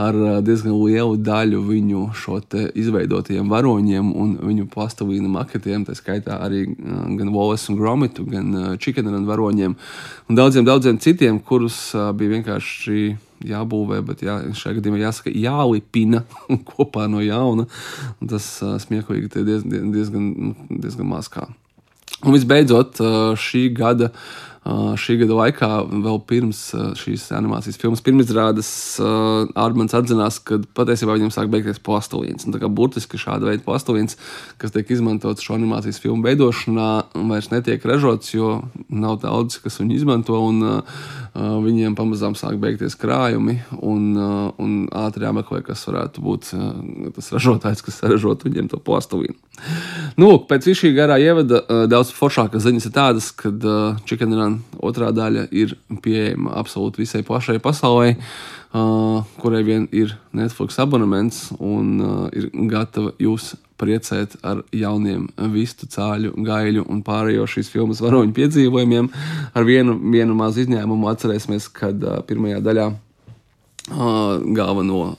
ar 0.08 0.20
uh, 0.22 0.38
diezgan 0.46 0.78
lielu 0.82 1.18
daļu 1.20 1.62
viņu 1.68 2.04
šo 2.18 2.40
izveidotajiem 2.78 3.50
varoņiem 3.52 4.10
un 4.14 4.36
viņu 4.46 4.68
postavīna 4.74 5.30
maketiem, 5.32 5.86
tā 5.88 5.98
skaitā 5.98 6.40
arī 6.46 6.66
uh, 6.70 7.06
gan 7.20 7.34
Wallace 7.36 7.72
un 7.74 7.80
Gromitu, 7.80 8.26
gan 8.30 8.54
uh, 8.56 8.98
un 8.98 9.30
varoņiem 9.30 9.78
un 10.30 10.42
daudziem, 10.42 10.66
daudziem 10.68 11.00
citiem, 11.02 11.40
kurus 11.40 11.80
uh, 11.96 12.12
bija 12.18 12.38
vienkārši 12.38 13.18
jābūvē, 13.46 14.02
bet 14.06 14.24
jā, 14.26 14.40
šajā 14.58 14.80
gadījumā 14.80 15.02
jāsaka, 15.02 15.34
jālipina 15.34 16.24
kopā 16.72 17.08
no 17.12 17.22
jauna. 17.24 17.68
Tas 18.22 18.50
uh, 18.66 18.78
smieklīgi 18.82 19.46
diezgan, 19.46 19.94
diezgan, 19.94 20.28
diezgan 20.70 21.10
maz 21.10 21.30
kā. 21.32 21.48
Un 22.26 22.34
visbeidzot, 22.34 23.02
uh, 23.04 23.34
šī 23.38 23.68
gada 23.78 24.10
uh, 24.10 24.22
šī 25.00 25.18
gada 25.22 25.38
laikā, 25.38 25.70
vēl 26.06 26.20
pirms 26.28 26.62
šīs 27.00 27.28
animācijas 27.38 27.80
filmas 27.80 28.04
pirmizrādes, 28.06 28.70
Armāns 29.58 29.96
atzinās, 29.98 30.40
ka 30.44 30.60
patiesībā 30.78 31.16
viņam 31.18 31.32
sāk 31.34 31.52
beigties 31.54 31.80
plastilīns. 31.84 32.48
Tā 32.52 32.62
kā 32.62 32.70
burtiski 32.72 33.20
šāda 33.22 33.50
veida 33.50 33.66
plastilīns, 33.66 34.18
kas 34.62 34.74
tiek 34.76 34.90
izmantots 34.94 35.46
šo 35.46 35.56
animācijas 35.58 36.02
filmu 36.04 36.26
veidošanā, 36.28 36.90
vairs 37.30 37.52
netiek 37.54 37.86
ražots, 37.88 38.34
jo 38.36 38.58
nav 38.90 39.22
daudz, 39.24 39.62
kas 39.64 39.80
viņu 39.82 40.02
izmanto. 40.02 40.42
Un, 40.50 40.62
uh, 40.64 41.08
viņiem 41.38 41.94
pamazām 41.98 42.34
sāk 42.38 42.58
beigties 42.62 42.98
krājumi, 42.98 43.60
un, 43.78 44.04
uh, 44.18 44.50
un 44.64 44.88
ātri 45.06 45.28
jāmeklē, 45.28 45.62
kas 45.66 45.86
varētu 45.88 46.24
būt 46.26 46.50
uh, 46.58 47.12
tas 47.16 47.30
ražotājs, 47.36 47.84
kas 47.86 48.00
saražot 48.02 48.46
viņiem 48.48 48.72
to 48.72 48.82
plastilīnu. 48.82 49.38
Nu, 50.18 50.32
lūk, 50.32 50.48
pēc 50.50 50.70
šī 50.78 50.94
garā 50.98 51.18
ievada 51.22 51.64
daudz 51.90 52.12
foršākas 52.14 52.66
ziņas 52.66 52.90
ir 52.90 52.94
tādas, 52.94 53.32
ka 53.34 53.50
Chicken 54.06 54.36
Run 54.38 54.60
otrā 54.86 55.10
daļa 55.16 55.48
ir 55.56 55.74
pieejama 56.04 56.54
absolūti 56.60 57.02
visai 57.02 57.24
plašai 57.26 57.58
pasaulē, 57.64 58.16
kurai 58.72 59.64
vien 59.64 59.88
ir 59.96 60.16
Netflix 60.36 60.80
abonements 60.80 61.48
un 61.60 61.98
ir 62.36 62.50
gatava 62.72 63.14
jūs 63.22 63.56
priecēt 63.78 64.40
ar 64.46 64.64
jauniem 64.74 65.28
vistu 65.54 65.88
cāļu, 65.92 66.34
gaiļu 66.46 66.86
un 66.90 67.04
pārējo 67.06 67.46
šīs 67.50 67.70
filmas 67.74 68.02
varoņu 68.02 68.34
piedzīvojumiem. 68.38 69.10
Ar 69.54 69.68
vienu, 69.68 69.98
vienu 70.12 70.38
mazu 70.38 70.66
izņēmumu 70.66 71.12
atcerēsimies, 71.14 71.70
kad 71.78 72.02
pirmajā 72.30 72.64
daļā 72.66 72.88
galveno, 73.88 75.16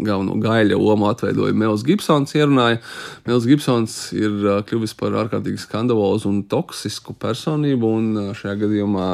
galveno 0.00 0.36
gaļa 0.40 0.78
lomu 0.80 1.10
atveidoja 1.10 1.54
Mels 1.56 1.84
Gibsons. 1.84 2.32
Ierunāja. 2.36 2.80
Mels 3.28 3.44
Gibsons 3.48 3.96
ir 4.16 4.32
kļuvis 4.68 4.96
par 4.96 5.16
ārkārtīgi 5.20 5.60
skandalozu 5.60 6.30
un 6.30 6.42
toksisku 6.48 7.16
personību, 7.20 7.92
un 8.00 8.34
šajā 8.36 8.56
gadījumā 8.64 9.08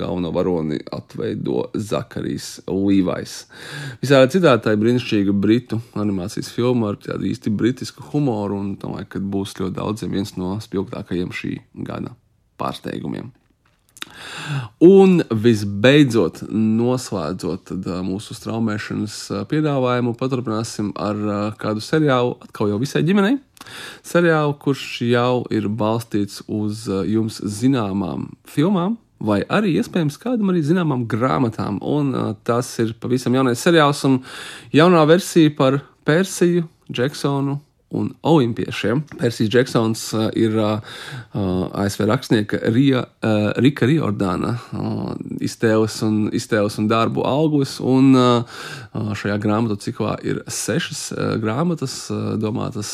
galveno 0.00 0.32
varoni 0.34 0.80
atveido 0.96 1.66
Zakarijs 1.76 2.50
Līvais. 2.70 3.38
Visādi 4.02 4.38
citādi 4.38 4.64
tā 4.64 4.76
ir 4.76 4.82
brīnišķīga 4.84 5.36
britu 5.36 5.80
animācijas 5.94 6.52
filma 6.54 6.94
ar 6.94 7.00
tādu 7.04 7.28
īsti 7.28 7.52
britisku 7.52 8.10
humoru, 8.12 8.60
un 8.62 8.76
domāju, 8.80 9.10
ka 9.12 9.20
būs 9.20 9.58
ļoti 9.60 9.76
daudziem 9.76 10.16
viens 10.16 10.36
no 10.40 10.56
spilgtākajiem 10.62 11.34
šī 11.36 11.58
gada 11.84 12.16
pārsteigumiem. 12.56 13.34
Un 14.82 15.22
visbeidzot, 15.30 16.42
noslēdzot 16.50 17.72
mūsu 18.06 18.36
straumēšanas 18.36 19.16
piedāvājumu, 19.50 20.14
paturpināsim 20.18 20.92
ar 21.00 21.18
kādu 21.60 21.82
seriālu, 21.84 22.36
atkal 22.44 22.70
jau 22.72 22.78
visai 22.82 23.02
ģimenei. 23.06 23.38
Seriālu, 24.06 24.54
kurš 24.62 24.84
jau 25.08 25.42
ir 25.50 25.66
balstīts 25.68 26.44
uz 26.46 26.86
jums 27.08 27.40
zināmām 27.42 28.28
filmām, 28.46 28.96
vai 29.18 29.40
arī 29.48 29.74
iespējams 29.80 30.20
kādam 30.22 30.52
arī 30.52 30.62
zināmām 30.62 31.06
grāmatām. 31.10 31.80
Un 31.82 32.36
tas 32.46 32.70
ir 32.82 32.94
pavisam 33.00 33.34
jaunais 33.34 33.62
seriāls 33.62 34.04
un 34.08 34.20
jaunā 34.76 35.06
versija 35.08 35.54
par 35.56 35.80
Persiju, 36.06 36.68
Džeksonu 36.86 37.58
un 37.88 38.10
olimpiešiem. 38.22 39.02
Persijas 39.18 39.50
Džeksons 39.50 40.02
uh, 40.14 40.28
ir 40.34 40.56
uh, 40.58 40.80
uh 41.34 41.66
ASV 41.76 42.06
rakstnieka 42.08 42.58
Rija, 42.72 43.04
Rika 43.60 43.86
Riordāna 43.86 44.54
iztēles, 45.42 45.96
un, 46.06 46.16
iztēles 46.34 46.78
un 46.80 46.86
darbu 46.88 47.24
auglis. 47.26 47.76
Un, 47.84 48.14
šajā 49.20 49.36
grāmatu 49.42 49.76
ciklā 49.80 50.14
ir 50.24 50.40
sešas 50.50 51.02
grāmatas, 51.42 51.94
domātas 52.40 52.90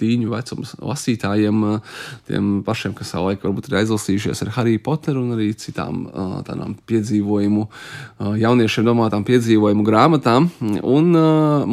tīņu 0.00 0.30
vecuma 0.30 0.68
lasītājiem, 0.92 1.64
tiem 2.28 2.50
pašiem, 2.66 2.94
kas 2.98 3.12
savulaik 3.14 3.42
varbūt 3.44 3.70
ir 3.70 3.80
aizlasījušies 3.80 4.44
ar 4.46 4.52
Harry 4.58 4.76
Potteru 4.78 5.24
un 5.24 5.34
arī 5.34 5.50
citām 5.58 6.04
tādām 6.46 6.76
piedzīvojumu, 6.90 7.66
jauniešiem 8.44 8.86
domātām 8.86 9.26
piedzīvojumu 9.26 9.86
grāmatām. 9.86 10.50
Un 10.86 11.10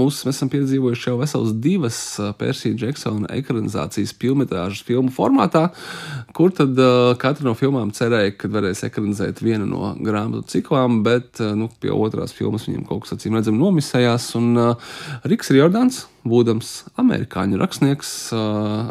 mūs, 0.01 0.23
mēs 0.25 0.39
esam 0.39 0.51
piedzīvojuši 0.53 1.11
jau 1.11 1.19
vesels 1.21 1.53
divas 1.61 2.16
Persija 2.37 2.75
Džeksona 2.77 3.31
ekranizācijas 3.37 4.13
filmas 4.17 4.83
filmu 4.85 5.11
formātā, 5.13 5.67
kur 6.37 6.51
tad 6.55 6.77
uh, 6.79 7.13
katra 7.19 7.47
no 7.47 7.55
filmām 7.57 7.93
cerēja, 7.95 8.35
ka 8.37 8.51
varēs 8.51 8.83
ekranizēt 8.87 9.41
vienu 9.43 9.67
no 9.69 9.93
grāmatu 9.99 10.45
ciklām, 10.51 11.01
bet 11.05 11.41
uh, 11.41 11.53
nu, 11.57 11.69
pie 11.81 11.93
otrās 11.93 12.35
filmas 12.35 12.67
viņam 12.69 12.85
kaut 12.89 13.05
kas 13.05 13.17
acīm 13.17 13.37
redzami 13.37 13.61
nomisējās. 13.61 14.29
Un 14.39 14.53
uh, 14.61 14.93
Riks 15.27 15.53
Riordans 15.55 16.05
būdams 16.29 16.71
amerikāņu 16.99 17.59
rakstnieks, 17.61 18.11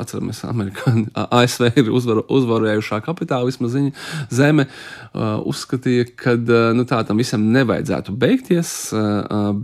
atceramies, 0.03 0.42
Amerikāņu, 0.46 1.11
ASV 1.14 1.68
ir 1.83 1.90
uzvar, 1.94 2.22
uzvarējušā 2.33 3.01
kapitālisma 3.05 3.70
ziņa, 3.72 3.92
zeme, 4.35 4.66
uzskatīja, 5.16 6.07
ka 6.18 6.37
nu, 6.77 6.87
tā 6.88 7.03
tam 7.07 7.20
visam 7.20 7.44
nevajadzētu 7.55 8.14
beigties, 8.16 8.72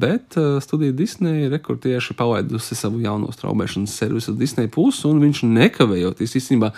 bet 0.03 0.37
studija 0.65 0.93
Disney 0.97 1.49
rekortieši 1.53 2.17
palaidusi 2.19 2.77
savu 2.79 3.01
jauno 3.03 3.33
straumēšanas 3.33 3.97
servisu 4.03 4.37
Disney 4.39 4.71
Plus, 4.73 5.03
un 5.09 5.23
viņš 5.23 5.45
nekavējoties 5.49 6.37
īstenībā 6.41 6.73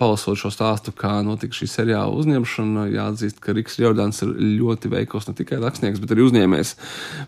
palasot 0.00 0.38
šo 0.40 0.52
stāstu, 0.54 0.94
kā 0.96 1.18
notika 1.26 1.56
šī 1.56 1.70
seriāla 1.70 2.14
uzņemšana, 2.20 2.86
jāatzīst, 2.94 3.40
ka 3.42 3.54
Riks 3.56 3.80
Jordans 3.80 4.22
ir 4.24 4.34
ļoti 4.60 4.90
veikls 4.92 5.28
ne 5.30 5.34
tikai 5.38 5.60
rakstnieks, 5.62 6.00
bet 6.02 6.14
arī 6.14 6.26
uzņēmējs. 6.28 6.74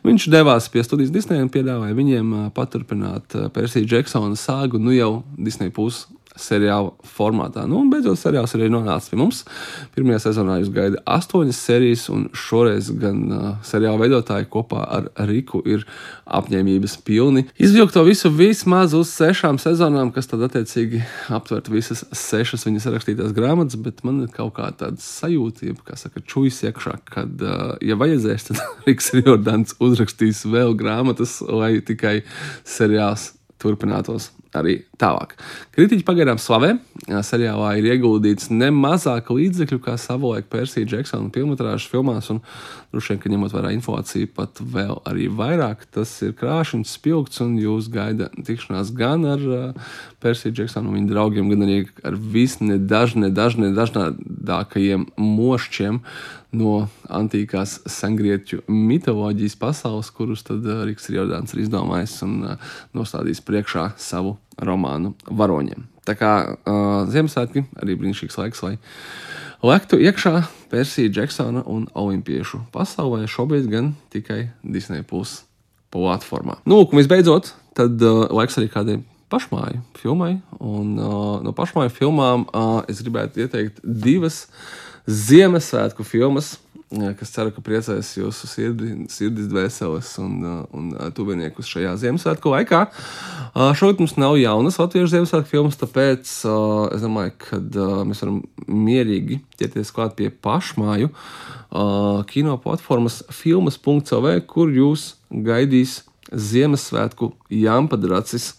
Viņš 0.06 0.28
devās 0.32 0.68
pie 0.72 0.84
studijas 0.86 1.12
Disney 1.14 1.42
un 1.42 1.50
piedāvāja 1.52 1.96
viņiem 1.98 2.34
paturpināt 2.54 2.91
turpināt 2.92 3.34
eh, 3.34 3.48
Persijas 3.52 3.88
Džeksona 3.88 4.36
sāgu, 4.36 4.80
nu 4.80 4.92
jau 4.92 5.22
Disney 5.36 5.70
puses 5.70 6.06
seriāla 6.38 6.92
formātā. 7.04 7.64
Nu, 7.68 7.82
un 7.82 7.90
beidzot, 7.92 8.18
seriāls 8.20 8.54
arī 8.56 8.68
nonāca 8.72 9.12
pie 9.12 9.18
mums. 9.20 9.42
Pirmajā 9.96 10.22
sezonā 10.26 10.58
jūs 10.60 10.70
gaida 10.74 11.00
astoņas 11.10 11.60
sērijas, 11.66 12.06
un 12.12 12.26
šoreiz 12.36 12.90
gan 13.00 13.20
uh, 13.28 13.46
seriāla 13.66 14.00
veidotāji 14.00 14.48
kopā 14.52 14.82
ar 14.98 15.08
Riku 15.28 15.62
ir 15.68 15.84
apņēmības 16.26 16.96
pilni. 17.06 17.44
Izvilkt 17.60 17.96
to 17.96 18.04
visu 18.06 18.32
vismaz 18.32 18.96
uz 18.96 19.12
sešām 19.12 19.60
sezonām, 19.62 20.12
kas 20.14 20.30
tad 20.30 20.44
attiecīgi 20.48 21.02
aptvertu 21.32 21.76
visas 21.76 22.04
sešas 22.16 22.66
viņas 22.68 22.88
rakstītās 22.96 23.36
grāmatas, 23.36 23.78
bet 23.80 24.02
man 24.06 24.24
ir 24.24 24.32
kaut 24.32 24.54
kā 24.58 24.70
tāda 24.78 25.00
sajūta, 25.02 25.74
kā 25.86 25.98
saka, 26.00 26.24
čujas 26.26 26.62
iekšā, 26.68 26.96
kad, 27.12 27.34
uh, 27.44 27.74
ja 27.84 27.98
vajadzēs, 28.00 28.50
tad 28.50 28.62
Riks 28.88 29.12
Jordans 29.20 29.76
uzrakstīs 29.82 30.46
vēl 30.48 30.76
grāmatas, 30.78 31.40
lai 31.44 31.76
tikai 31.84 32.20
seriāls 32.64 33.32
turpinātos 33.62 34.32
arī 34.58 34.78
tālāk. 35.00 35.34
Kritiķi 35.74 36.04
pagaidām 36.06 36.40
slavē. 36.40 36.74
Seriālā 37.24 37.72
ir 37.80 37.88
ieguldīts 37.94 38.50
ne 38.52 38.68
mazāk 38.74 39.30
līdzekļu 39.32 39.78
kā 39.82 39.96
savulaik 40.00 40.50
Persija 40.52 40.86
Džeksona 40.88 41.32
filmas 41.34 41.88
filmās, 41.90 42.28
un 42.30 42.42
droši 42.92 43.14
vien, 43.14 43.20
ka 43.22 43.32
ņemot 43.32 43.54
vērā 43.56 43.72
inflāciju, 43.76 44.30
pat 44.36 44.60
vēl 44.60 45.00
arī 45.08 45.28
vairāk. 45.32 45.86
Tas 45.94 46.12
ir 46.24 46.36
krāšņs, 46.38 46.92
spilgts, 46.98 47.40
un 47.44 47.56
jūs 47.60 47.88
gaida 47.92 48.28
tikšanās 48.36 48.92
gan 48.96 49.26
ar 49.28 49.46
uh, 49.48 49.96
Persiju 50.22 50.54
Džeksonu 50.56 50.92
un 50.92 51.00
viņa 51.00 51.10
draugiem, 51.10 51.50
gan 51.52 51.66
arī 51.66 51.80
ar 52.06 52.18
visnedažne, 52.36 53.32
dažne, 53.34 53.72
dažnādākajiem 53.76 55.08
mošķiem 55.16 56.02
no 56.52 56.76
antīkās 57.08 57.78
sengrieķu 57.88 58.62
mitoloģijas 58.68 59.56
pasaules, 59.60 60.12
kurus 60.12 60.44
tad 60.46 60.66
uh, 60.68 60.84
Riks 60.86 61.08
Jordāns 61.12 61.56
ir 61.56 61.64
izdomājis 61.64 62.20
un 62.26 62.38
uh, 62.44 62.72
nostādījis 62.96 63.44
priekšā 63.48 63.92
savu 64.00 64.36
romānu 64.60 65.14
varoņiem. 65.30 65.86
Tā 66.06 66.16
kā 66.18 66.32
uh, 66.42 67.04
Ziemassvētki 67.10 67.64
arī 67.78 67.96
brīnišķīgs 68.00 68.38
laiks, 68.40 68.62
lai 68.66 68.74
lektu 69.62 70.00
iekšā 70.02 70.34
Persija 70.72 71.12
Džeksona 71.12 71.62
un 71.70 71.86
Olimpiešu 71.94 72.64
pasaulē, 72.74 73.28
šobrīd 73.30 73.68
gan 73.70 73.92
tikai 74.14 74.48
Disney 74.64 75.06
Plus 75.06 75.42
platformā. 75.94 76.58
Nu, 76.66 76.82
un 76.82 76.98
visbeidzot, 76.98 77.52
tad 77.78 78.02
uh, 78.02 78.24
laiks 78.34 78.58
arī 78.58 78.70
kādai 78.72 78.98
pašmāju 79.32 79.80
filmai, 79.96 80.34
un 80.60 80.96
uh, 80.98 81.38
no 81.44 81.54
pašmāju 81.56 81.94
filmām 81.94 82.48
uh, 82.50 82.80
es 82.90 83.00
gribētu 83.04 83.46
ieteikt 83.46 83.80
divas 83.82 84.46
Ziemassvētku 85.02 86.04
filmas, 86.06 86.56
kas 87.18 87.32
ceru, 87.32 87.52
ka 87.54 87.62
priecēs 87.64 88.10
jūsu 88.18 88.48
sirdi, 88.50 88.90
sirdis, 89.12 89.48
dvēseles 89.50 90.10
un, 90.22 90.36
un 90.76 90.90
tuviniekus 91.16 91.70
šajā 91.72 91.94
Ziemassvētku 92.02 92.52
laikā. 92.52 92.82
Šogad 93.78 94.02
mums 94.02 94.16
nav 94.20 94.36
jaunas 94.40 94.78
latviešu 94.80 95.14
Ziemassvētku 95.14 95.52
filmas, 95.52 95.80
tāpēc 95.80 96.32
es 96.92 97.04
domāju, 97.04 97.34
ka 97.46 97.60
mēs 98.08 98.22
varam 98.24 98.40
mierīgi 98.68 99.40
ķerties 99.60 99.92
klāt 99.96 100.16
pie 100.20 100.30
pašmāju 100.32 101.12
kino 102.28 102.56
platformas 102.60 103.22
filmas.cl, 103.32 104.32
kur 104.48 104.72
jūs 104.72 105.14
gaidīs 105.32 106.02
Ziemassvētku 106.32 107.32
jāmpadracis 107.52 108.52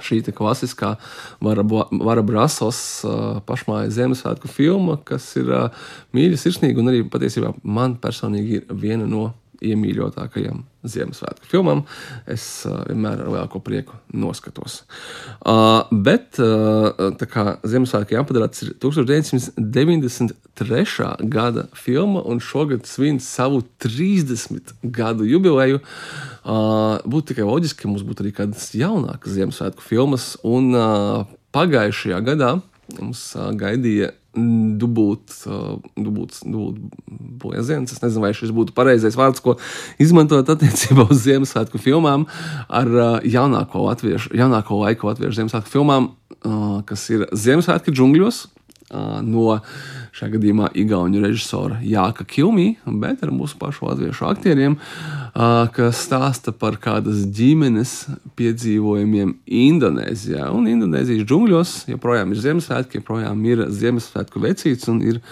šī 0.00 0.22
klasiskā 0.32 0.94
Vara, 1.42 2.22
Brasos 2.22 2.80
pašmāja 3.48 3.90
Ziemassvētku 3.92 4.48
filma, 4.48 4.96
kas 5.04 5.26
ir 5.40 5.50
mīļa, 6.16 6.40
sirsnīga 6.40 6.80
un 6.80 6.92
arī 6.92 7.04
patiesībā 7.12 7.52
man 7.62 7.98
personīgi 8.00 8.62
ir 8.62 8.66
viena 8.72 9.08
no 9.08 9.30
iemīļotākajām 9.62 10.66
Ziemassvētku 10.82 11.46
filmām. 11.46 11.84
Es 12.30 12.66
uh, 12.66 12.82
vienmēr 12.88 13.20
ar 13.22 13.28
lielāko 13.30 13.60
prieku 13.62 13.94
noskatos. 14.18 14.82
Uh, 15.38 15.86
bet 15.92 16.38
uh, 16.42 16.90
tā 17.20 17.26
kā 17.30 17.56
Ziemassvētku 17.62 18.14
jāpadarāts 18.16 18.62
ir 18.66 18.72
1993. 18.82 20.34
gada 21.30 21.68
filma 21.78 22.20
un 22.26 22.42
šogad 22.42 22.82
svin 22.90 23.22
savu 23.22 23.62
30 23.84 24.74
gadu 24.82 25.22
jubileju. 25.28 25.78
Uh, 26.42 26.98
būtu 27.06 27.30
tikai 27.30 27.46
loģiski, 27.46 27.84
ka 27.84 27.88
mums 27.92 28.02
būtu 28.06 28.26
arī 28.26 28.32
kādas 28.40 28.64
jaunākas 28.74 29.38
Ziemassvētku 29.38 29.82
filmas 29.86 30.34
un 30.42 30.74
uh, 30.74 31.22
pagājušajā 31.54 32.18
gadā 32.26 32.58
mums 32.98 33.36
uh, 33.36 33.52
gaidīja 33.56 34.10
dubult, 34.32 35.34
dubult, 35.96 36.38
dubult 36.44 36.78
blēziens. 37.42 37.92
Es 37.92 38.00
nezinu, 38.02 38.24
vai 38.24 38.32
šis 38.36 38.54
būtu 38.54 38.74
pareizais 38.76 39.16
vārds, 39.18 39.42
ko 39.44 39.58
izmantot 40.02 40.48
attiecībā 40.54 41.08
uz 41.12 41.24
Ziemassvētku 41.26 41.80
filmām 41.82 42.24
ar 42.72 42.90
jaunāko, 43.28 43.84
latviešu, 43.90 44.32
jaunāko 44.38 44.80
laiku 44.84 45.10
latviešu 45.10 45.42
Ziemassvētku 45.42 45.74
filmām, 45.74 46.12
kas 46.88 47.04
ir 47.12 47.26
Ziemassvētku 47.36 47.92
džungļos 47.92 48.46
no 49.24 49.58
šajā 50.12 50.34
gadījumā 50.34 50.68
Igaunijas 50.76 51.24
režisora 51.24 51.78
Jāka 51.80 52.26
Kilmī, 52.28 52.74
bet 53.00 53.22
ar 53.24 53.32
mūsu 53.32 53.56
pašu 53.60 53.86
latviešu 53.88 54.26
aktieriem, 54.28 54.76
kas 55.72 56.02
stāsta 56.04 56.52
par 56.52 56.76
kādas 56.82 57.22
ģimenes 57.32 57.94
piedzīvojumiem 58.36 59.32
Indonēzijā. 59.46 60.50
Un 60.52 60.68
Indonēzijas 60.68 61.24
džungļos 61.24 61.72
joprojām 61.94 62.34
ir 62.34 62.42
Ziemassvētki, 62.44 63.00
joprojām 63.00 63.40
ir 63.48 63.64
Ziemassvētku 63.72 64.42
vecīts 64.44 64.90
un 64.92 65.00
ir 65.06 65.22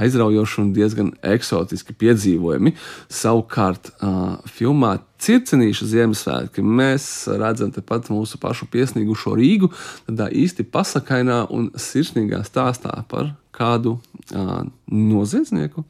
aizraujoši 0.00 0.60
un 0.64 0.72
diezgan 0.76 1.12
eksotiski 1.36 1.96
piedzīvojumi. 2.00 2.72
Savukārt, 3.12 3.92
filmā 4.56 4.96
Circenīša 5.20 5.84
Ziemassvētki 5.90 6.64
mēs 6.64 7.28
redzam 7.28 7.74
tepat 7.76 8.08
mūsu 8.08 8.40
pašu 8.40 8.70
piesniegušo 8.72 9.34
Rīgu, 9.36 9.68
tādā 10.08 10.30
īsti 10.32 10.64
pasakainā 10.72 11.42
un 11.52 11.68
sirsnīgā 11.76 12.40
stāstā 12.48 13.02
par 13.10 13.34
kādu 13.60 13.96
uh, 13.98 14.60
noziedznieku, 14.90 15.84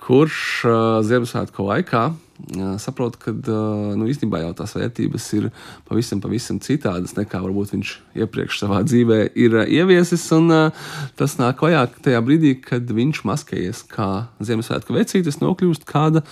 kurš 0.00 0.40
uh, 0.64 0.74
Ziemassvētku 1.06 1.66
laikā 1.66 2.02
uh, 2.10 2.74
saprot, 2.82 3.18
ka 3.20 3.34
uh, 3.34 3.92
nu, 3.98 4.08
īstenībā 4.10 4.42
jau 4.44 4.52
tās 4.60 4.76
vērtības 4.78 5.28
ir 5.38 5.48
pavisam, 5.88 6.22
pavisam 6.22 6.60
citādas 6.62 7.16
nekā 7.18 7.42
varbūt 7.42 7.74
viņš 7.74 7.94
iepriekš 8.22 8.62
savā 8.62 8.82
dzīvē 8.86 9.22
ir 9.34 9.58
uh, 9.60 9.66
ieviesis. 9.66 10.26
Un, 10.36 10.52
uh, 10.54 10.84
tas 11.18 11.38
nāk 11.40 11.58
klajā 11.60 11.86
tajā 12.00 12.22
brīdī, 12.26 12.54
kad 12.64 12.90
viņš 13.00 13.24
maskējies 13.28 13.82
kā 13.90 14.10
Ziemassvētku 14.38 14.96
vecītis, 14.96 15.42
nokļūst 15.42 15.88
kāda 15.88 16.24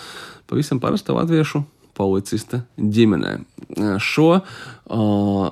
pavisam 0.49 0.81
parasta 0.81 1.17
latviešu 1.17 1.65
policista 1.99 2.61
ģimenē. 2.79 3.33
Šo 4.01 4.27
uh, 4.39 4.43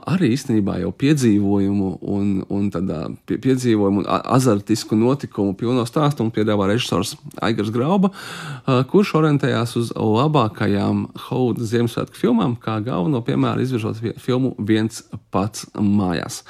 arī 0.10 0.32
īstenībā 0.34 0.78
jau 0.82 0.94
piedzīvojumu 0.96 1.90
un, 2.08 2.30
un 2.54 2.70
tādā 2.74 3.02
pie, 3.28 3.38
piedzīvojumu 3.44 4.02
un 4.02 4.08
azartisku 4.08 4.98
notikumu 4.98 5.54
pilno 5.60 5.84
stāstu 5.88 6.26
un 6.26 6.32
piedāvā 6.34 6.70
režisors 6.72 7.14
Aigars 7.44 7.70
Grauba, 7.76 8.14
uh, 8.14 8.82
kurš 8.90 9.14
orientējās 9.20 9.76
uz 9.82 9.92
labākajām 9.94 11.04
Holivudas 11.28 11.74
Ziemassvētku 11.74 12.18
filmām, 12.18 12.56
kā 12.64 12.80
galveno 12.86 13.22
piemēru 13.28 13.66
izvirzot 13.66 14.02
filmu 14.24 14.56
viens 14.58 15.04
pats 15.36 15.68
mājās. 15.76 16.42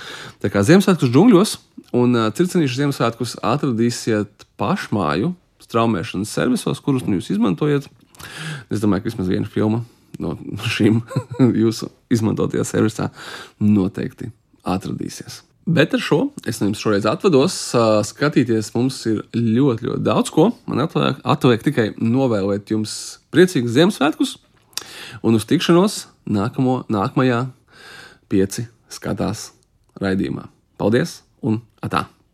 Tā 0.44 0.54
kā 0.54 0.64
Ziemassvētku 0.68 1.10
džungļos 1.10 1.58
un 1.98 2.16
uh, 2.16 2.30
circenīšu 2.38 2.84
Ziemassvētkus 2.84 3.40
atradīsiet 3.42 4.48
pašmāju 4.62 5.34
straumēšanas 5.68 6.32
servisos, 6.32 6.80
kurus 6.84 7.06
nu 7.08 7.20
jūs 7.20 7.34
izmantojat. 7.36 7.90
Es 8.74 8.84
domāju, 8.84 9.06
ka 9.06 9.12
vismaz 9.12 9.30
viena 9.32 9.50
filma 9.52 9.84
no 10.22 10.36
šīm 10.66 11.02
jūsu 11.64 11.92
izmantotajā 12.14 12.66
servisā 12.68 13.12
noteikti 13.62 14.32
atradīsies. 14.68 15.44
Bet 15.68 15.92
ar 15.98 16.00
šo 16.00 16.20
es 16.48 16.62
no 16.62 16.70
jums 16.70 16.80
šoreiz 16.80 17.06
atvados. 17.10 17.56
Skatīties 18.08 18.72
mums 18.76 19.02
ir 19.10 19.20
ļoti, 19.36 19.90
ļoti 19.90 20.04
daudz 20.06 20.32
ko. 20.32 20.50
Man 20.70 20.86
atliek, 20.86 21.20
atliek 21.28 21.66
tikai 21.66 21.90
novēlēt 22.00 22.72
jums 22.72 22.96
priecīgus 23.36 23.76
Ziemassvētkus 23.76 24.38
un 25.28 25.36
uz 25.36 25.48
tikšanos 25.50 26.06
nākamo, 26.32 26.86
nākamajā 26.92 27.44
pieci 28.32 28.70
skatās 28.92 29.50
raidījumā. 30.00 30.48
Paldies 30.80 31.22
un 31.44 31.60
atā! 31.84 32.08